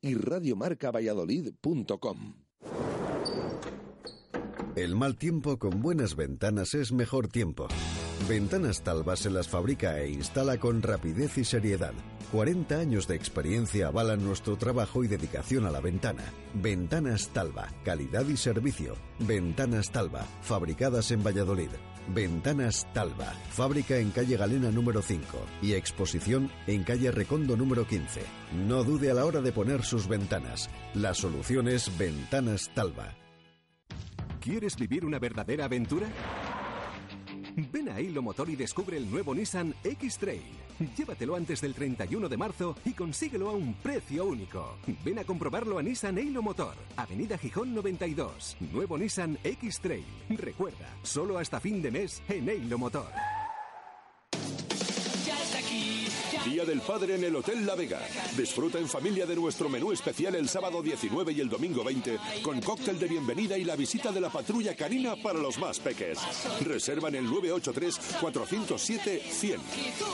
[0.00, 2.34] y radiomarcavalladolid.com.
[4.76, 7.66] El mal tiempo con buenas ventanas es mejor tiempo.
[8.28, 11.94] Ventanas Talva se las fabrica e instala con rapidez y seriedad.
[12.30, 16.22] 40 años de experiencia avalan nuestro trabajo y dedicación a la ventana.
[16.54, 18.94] Ventanas Talva, calidad y servicio.
[19.18, 21.70] Ventanas Talva, fabricadas en Valladolid.
[22.14, 28.22] Ventanas Talva, fábrica en calle Galena número 5 y exposición en calle Recondo número 15.
[28.66, 30.70] No dude a la hora de poner sus ventanas.
[30.94, 33.14] La solución es Ventanas Talva.
[34.40, 36.06] ¿Quieres vivir una verdadera aventura?
[37.72, 40.42] Ven a Hilo Motor y descubre el nuevo Nissan X-Trail.
[40.96, 44.76] Llévatelo antes del 31 de marzo y consíguelo a un precio único.
[45.04, 48.56] Ven a comprobarlo a Nissan Hilo Motor, Avenida Gijón 92.
[48.72, 50.04] Nuevo Nissan X-Trail.
[50.30, 53.08] Recuerda, solo hasta fin de mes en Hilo Motor.
[56.48, 58.00] Día del Padre en el Hotel La Vega.
[58.34, 62.58] Disfruta en familia de nuestro menú especial el sábado 19 y el domingo 20 con
[62.62, 66.18] cóctel de bienvenida y la visita de la patrulla canina para los más peques.
[66.64, 69.58] Reserva en el 983-407-100.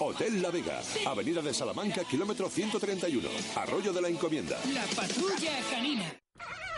[0.01, 4.59] Hotel La Vega, Avenida de Salamanca, kilómetro 131, Arroyo de la Encomienda.
[4.73, 6.21] La patrulla canina.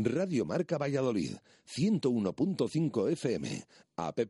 [0.00, 3.64] Radio Marca Valladolid, 101.5 FM,
[3.96, 4.20] app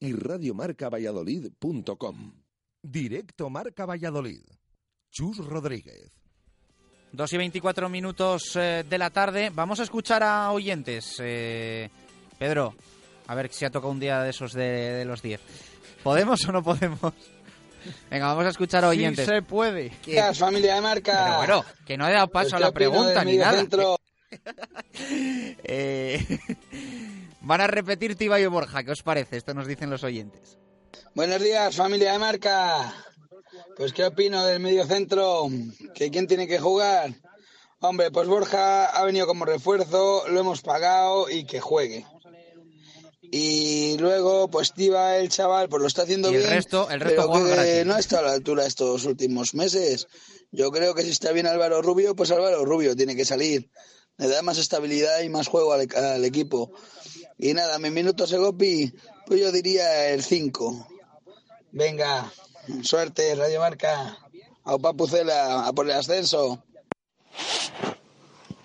[0.00, 2.32] y radiomarcavalladolid.com.
[2.82, 4.40] Directo Marca Valladolid.
[5.10, 6.10] Chus Rodríguez.
[7.12, 9.50] Dos y 24 minutos eh, de la tarde.
[9.52, 11.16] Vamos a escuchar a oyentes.
[11.20, 11.90] Eh,
[12.38, 12.74] Pedro,
[13.26, 15.40] a ver si ha tocado un día de esos de, de los 10.
[16.02, 17.12] ¿Podemos o no podemos?
[18.10, 19.26] Venga, vamos a escuchar a oyentes.
[19.26, 19.90] Sí se puede.
[20.02, 21.24] Que- Gracias, familia de marca.
[21.24, 23.60] Pero bueno, que no he dado paso Pues, a ¿qué la pregunta ni nada.
[25.64, 26.24] Eh,
[27.40, 28.82] van a repetir Tiba y Borja.
[28.84, 29.36] ¿Qué os parece?
[29.36, 30.58] Esto nos dicen los oyentes.
[31.14, 32.92] Buenos días, familia de marca.
[33.76, 35.48] Pues, ¿qué opino del medio centro?
[35.94, 37.12] ¿Que quién tiene que jugar?
[37.80, 42.04] Hombre, pues Borja ha venido como refuerzo, lo hemos pagado y que juegue.
[43.22, 46.52] Y luego, pues Tiva, el chaval, pues lo está haciendo Y el bien.
[46.52, 50.08] resto- el resto pero que no está a la altura estos últimos meses.
[50.50, 53.70] Yo creo que si está bien Álvaro Rubio, pues Álvaro Rubio tiene que salir.
[54.20, 56.70] Le da más estabilidad y más juego al, al equipo.
[57.38, 58.92] Y nada, mi minuto Segopi,
[59.26, 60.86] pues yo diría el 5.
[61.72, 62.30] Venga,
[62.82, 64.18] suerte, Radio Marca.
[64.64, 66.62] A Papucela, a por el ascenso.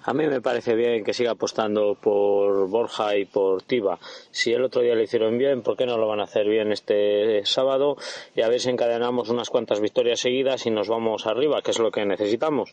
[0.07, 3.97] A mí me parece bien que siga apostando por Borja y por Tiba.
[4.29, 6.71] Si el otro día lo hicieron bien, ¿por qué no lo van a hacer bien
[6.71, 7.97] este sábado?
[8.35, 11.79] Y a ver si encadenamos unas cuantas victorias seguidas y nos vamos arriba, que es
[11.79, 12.71] lo que necesitamos.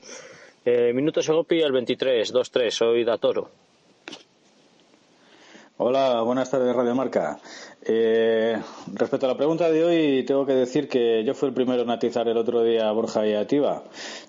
[0.64, 3.50] Eh, minuto Segopi el 23, 2-3, soy Datoro.
[5.78, 7.40] Hola, buenas tardes Radio Marca.
[7.84, 8.56] Eh,
[8.94, 11.90] respecto a la pregunta de hoy, tengo que decir que yo fui el primero en
[11.90, 13.82] atizar el otro día a Borja y a Tiba,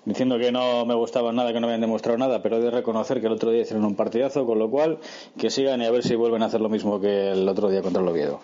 [0.04, 3.20] diciendo que no me gustaba nada, que no habían demostrado nada, pero he de reconocer
[3.20, 4.98] que el otro día hicieron un partidazo, con lo cual
[5.38, 7.82] que sigan y a ver si vuelven a hacer lo mismo que el otro día
[7.82, 8.40] contra el Oviedo.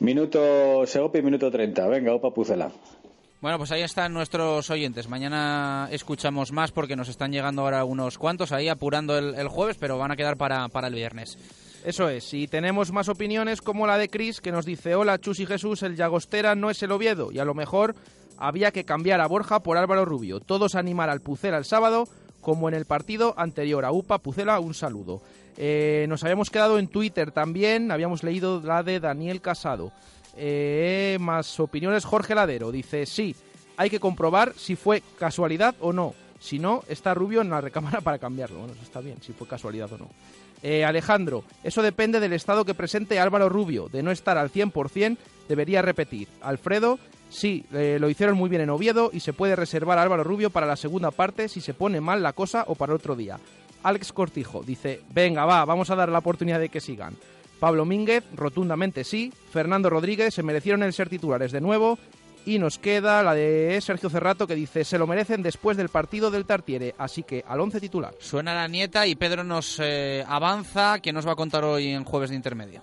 [0.00, 1.86] Minuto Seopi, minuto 30.
[1.86, 2.72] Venga, opa Pucela.
[3.42, 5.08] Bueno, pues ahí están nuestros oyentes.
[5.08, 9.98] Mañana escuchamos más porque nos están llegando ahora unos cuantos ahí apurando el, jueves, pero
[9.98, 11.36] van a quedar para, para el viernes.
[11.84, 15.40] Eso es, y tenemos más opiniones como la de Chris que nos dice, hola Chus
[15.40, 17.96] y Jesús, el Llagostera no es el Oviedo y a lo mejor
[18.38, 20.38] había que cambiar a Borja por Álvaro Rubio.
[20.38, 22.06] Todos animar al Pucela el sábado
[22.40, 23.84] como en el partido anterior.
[23.84, 25.20] A UPA Pucela un saludo.
[25.56, 29.90] Eh, nos habíamos quedado en Twitter también, habíamos leído la de Daniel Casado.
[30.36, 33.34] Eh, más opiniones, Jorge Ladero dice, sí,
[33.76, 36.14] hay que comprobar si fue casualidad o no.
[36.40, 38.58] Si no, está Rubio en la recámara para cambiarlo.
[38.60, 40.08] Bueno, está bien, si fue casualidad o no.
[40.62, 43.88] Eh, Alejandro, eso depende del estado que presente Álvaro Rubio.
[43.88, 45.16] De no estar al 100%,
[45.48, 46.28] debería repetir.
[46.40, 46.98] Alfredo,
[47.30, 50.50] sí, eh, lo hicieron muy bien en Oviedo y se puede reservar a Álvaro Rubio
[50.50, 53.38] para la segunda parte si se pone mal la cosa o para otro día.
[53.82, 57.16] Alex Cortijo dice, venga, va, vamos a dar la oportunidad de que sigan.
[57.62, 59.32] Pablo Mínguez, rotundamente sí.
[59.52, 61.96] Fernando Rodríguez, se merecieron el ser titulares de nuevo.
[62.44, 66.32] Y nos queda la de Sergio Cerrato que dice, se lo merecen después del partido
[66.32, 68.14] del Tartiere, así que al 11 titular.
[68.18, 70.98] Suena la nieta y Pedro nos eh, avanza.
[70.98, 72.82] ¿Qué nos va a contar hoy en Jueves de Intermedio?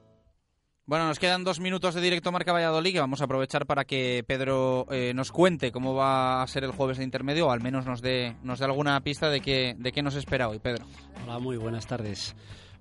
[0.85, 4.23] Bueno, nos quedan dos minutos de directo Marca Valladolid que vamos a aprovechar para que
[4.27, 7.85] Pedro eh, nos cuente cómo va a ser el jueves de intermedio o al menos
[7.85, 10.85] nos dé, nos dé alguna pista de qué, de qué nos espera hoy, Pedro.
[11.23, 12.35] Hola, muy buenas tardes.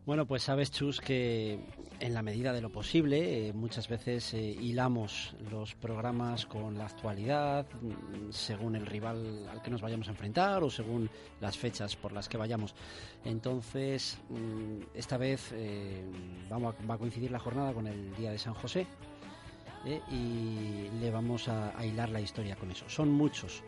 [0.07, 1.61] Bueno, pues sabes, Chus, que
[2.01, 6.87] en la medida de lo posible eh, muchas veces eh, hilamos los programas con la
[6.87, 11.09] actualidad, mm, según el rival al que nos vayamos a enfrentar o según
[11.41, 12.75] las fechas por las que vayamos.
[13.25, 16.03] Entonces, mm, esta vez eh,
[16.49, 18.87] vamos a- va a coincidir la jornada con el Día de San José
[20.11, 22.89] y le vamos a, a hilar la historia con eso.
[22.89, 23.63] Son muchos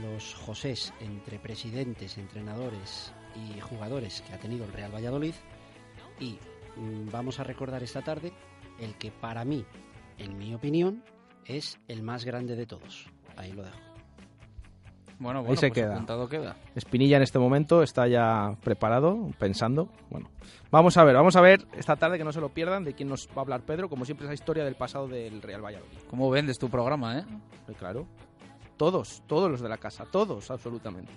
[0.00, 5.34] los Josés entre presidentes, entrenadores y jugadores que ha tenido el Real Valladolid
[6.20, 6.38] y
[6.76, 8.32] mm, vamos a recordar esta tarde
[8.78, 9.64] el que para mí,
[10.18, 11.02] en mi opinión,
[11.44, 13.06] es el más grande de todos.
[13.36, 13.76] Ahí lo dejo.
[15.18, 16.28] Bueno, Ahí bueno, se pues queda.
[16.28, 16.56] queda.
[16.74, 19.88] Espinilla en este momento está ya preparado, pensando.
[20.10, 20.28] Bueno,
[20.72, 23.08] vamos a ver, vamos a ver esta tarde que no se lo pierdan de quién
[23.08, 25.98] nos va a hablar Pedro, como siempre esa historia del pasado del Real Valladolid.
[26.10, 27.24] ¿Cómo vendes tu programa, eh?
[27.68, 28.06] Eh, Claro.
[28.76, 31.12] Todos, todos los de la casa, todos, absolutamente.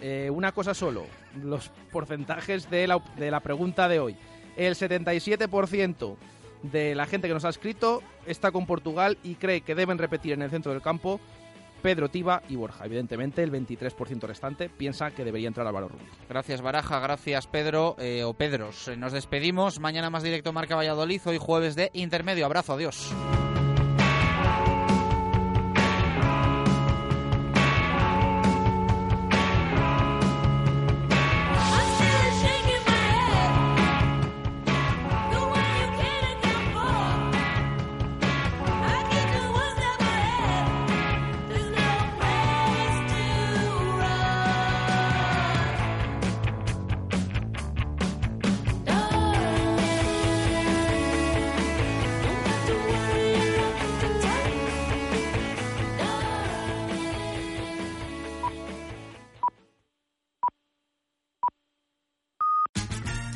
[0.00, 1.06] Eh, una cosa solo,
[1.42, 4.16] los porcentajes de la, de la pregunta de hoy.
[4.56, 6.16] El 77%
[6.62, 10.32] de la gente que nos ha escrito está con Portugal y cree que deben repetir
[10.32, 11.20] en el centro del campo
[11.82, 12.86] Pedro Tiba y Borja.
[12.86, 16.06] Evidentemente, el 23% restante piensa que debería entrar Álvaro Rubio.
[16.30, 18.88] Gracias Baraja, gracias Pedro eh, o Pedros.
[18.88, 19.80] Eh, Nos despedimos.
[19.80, 21.20] Mañana más directo Marca Valladolid.
[21.26, 22.46] Hoy jueves de intermedio.
[22.46, 23.12] Abrazo, adiós.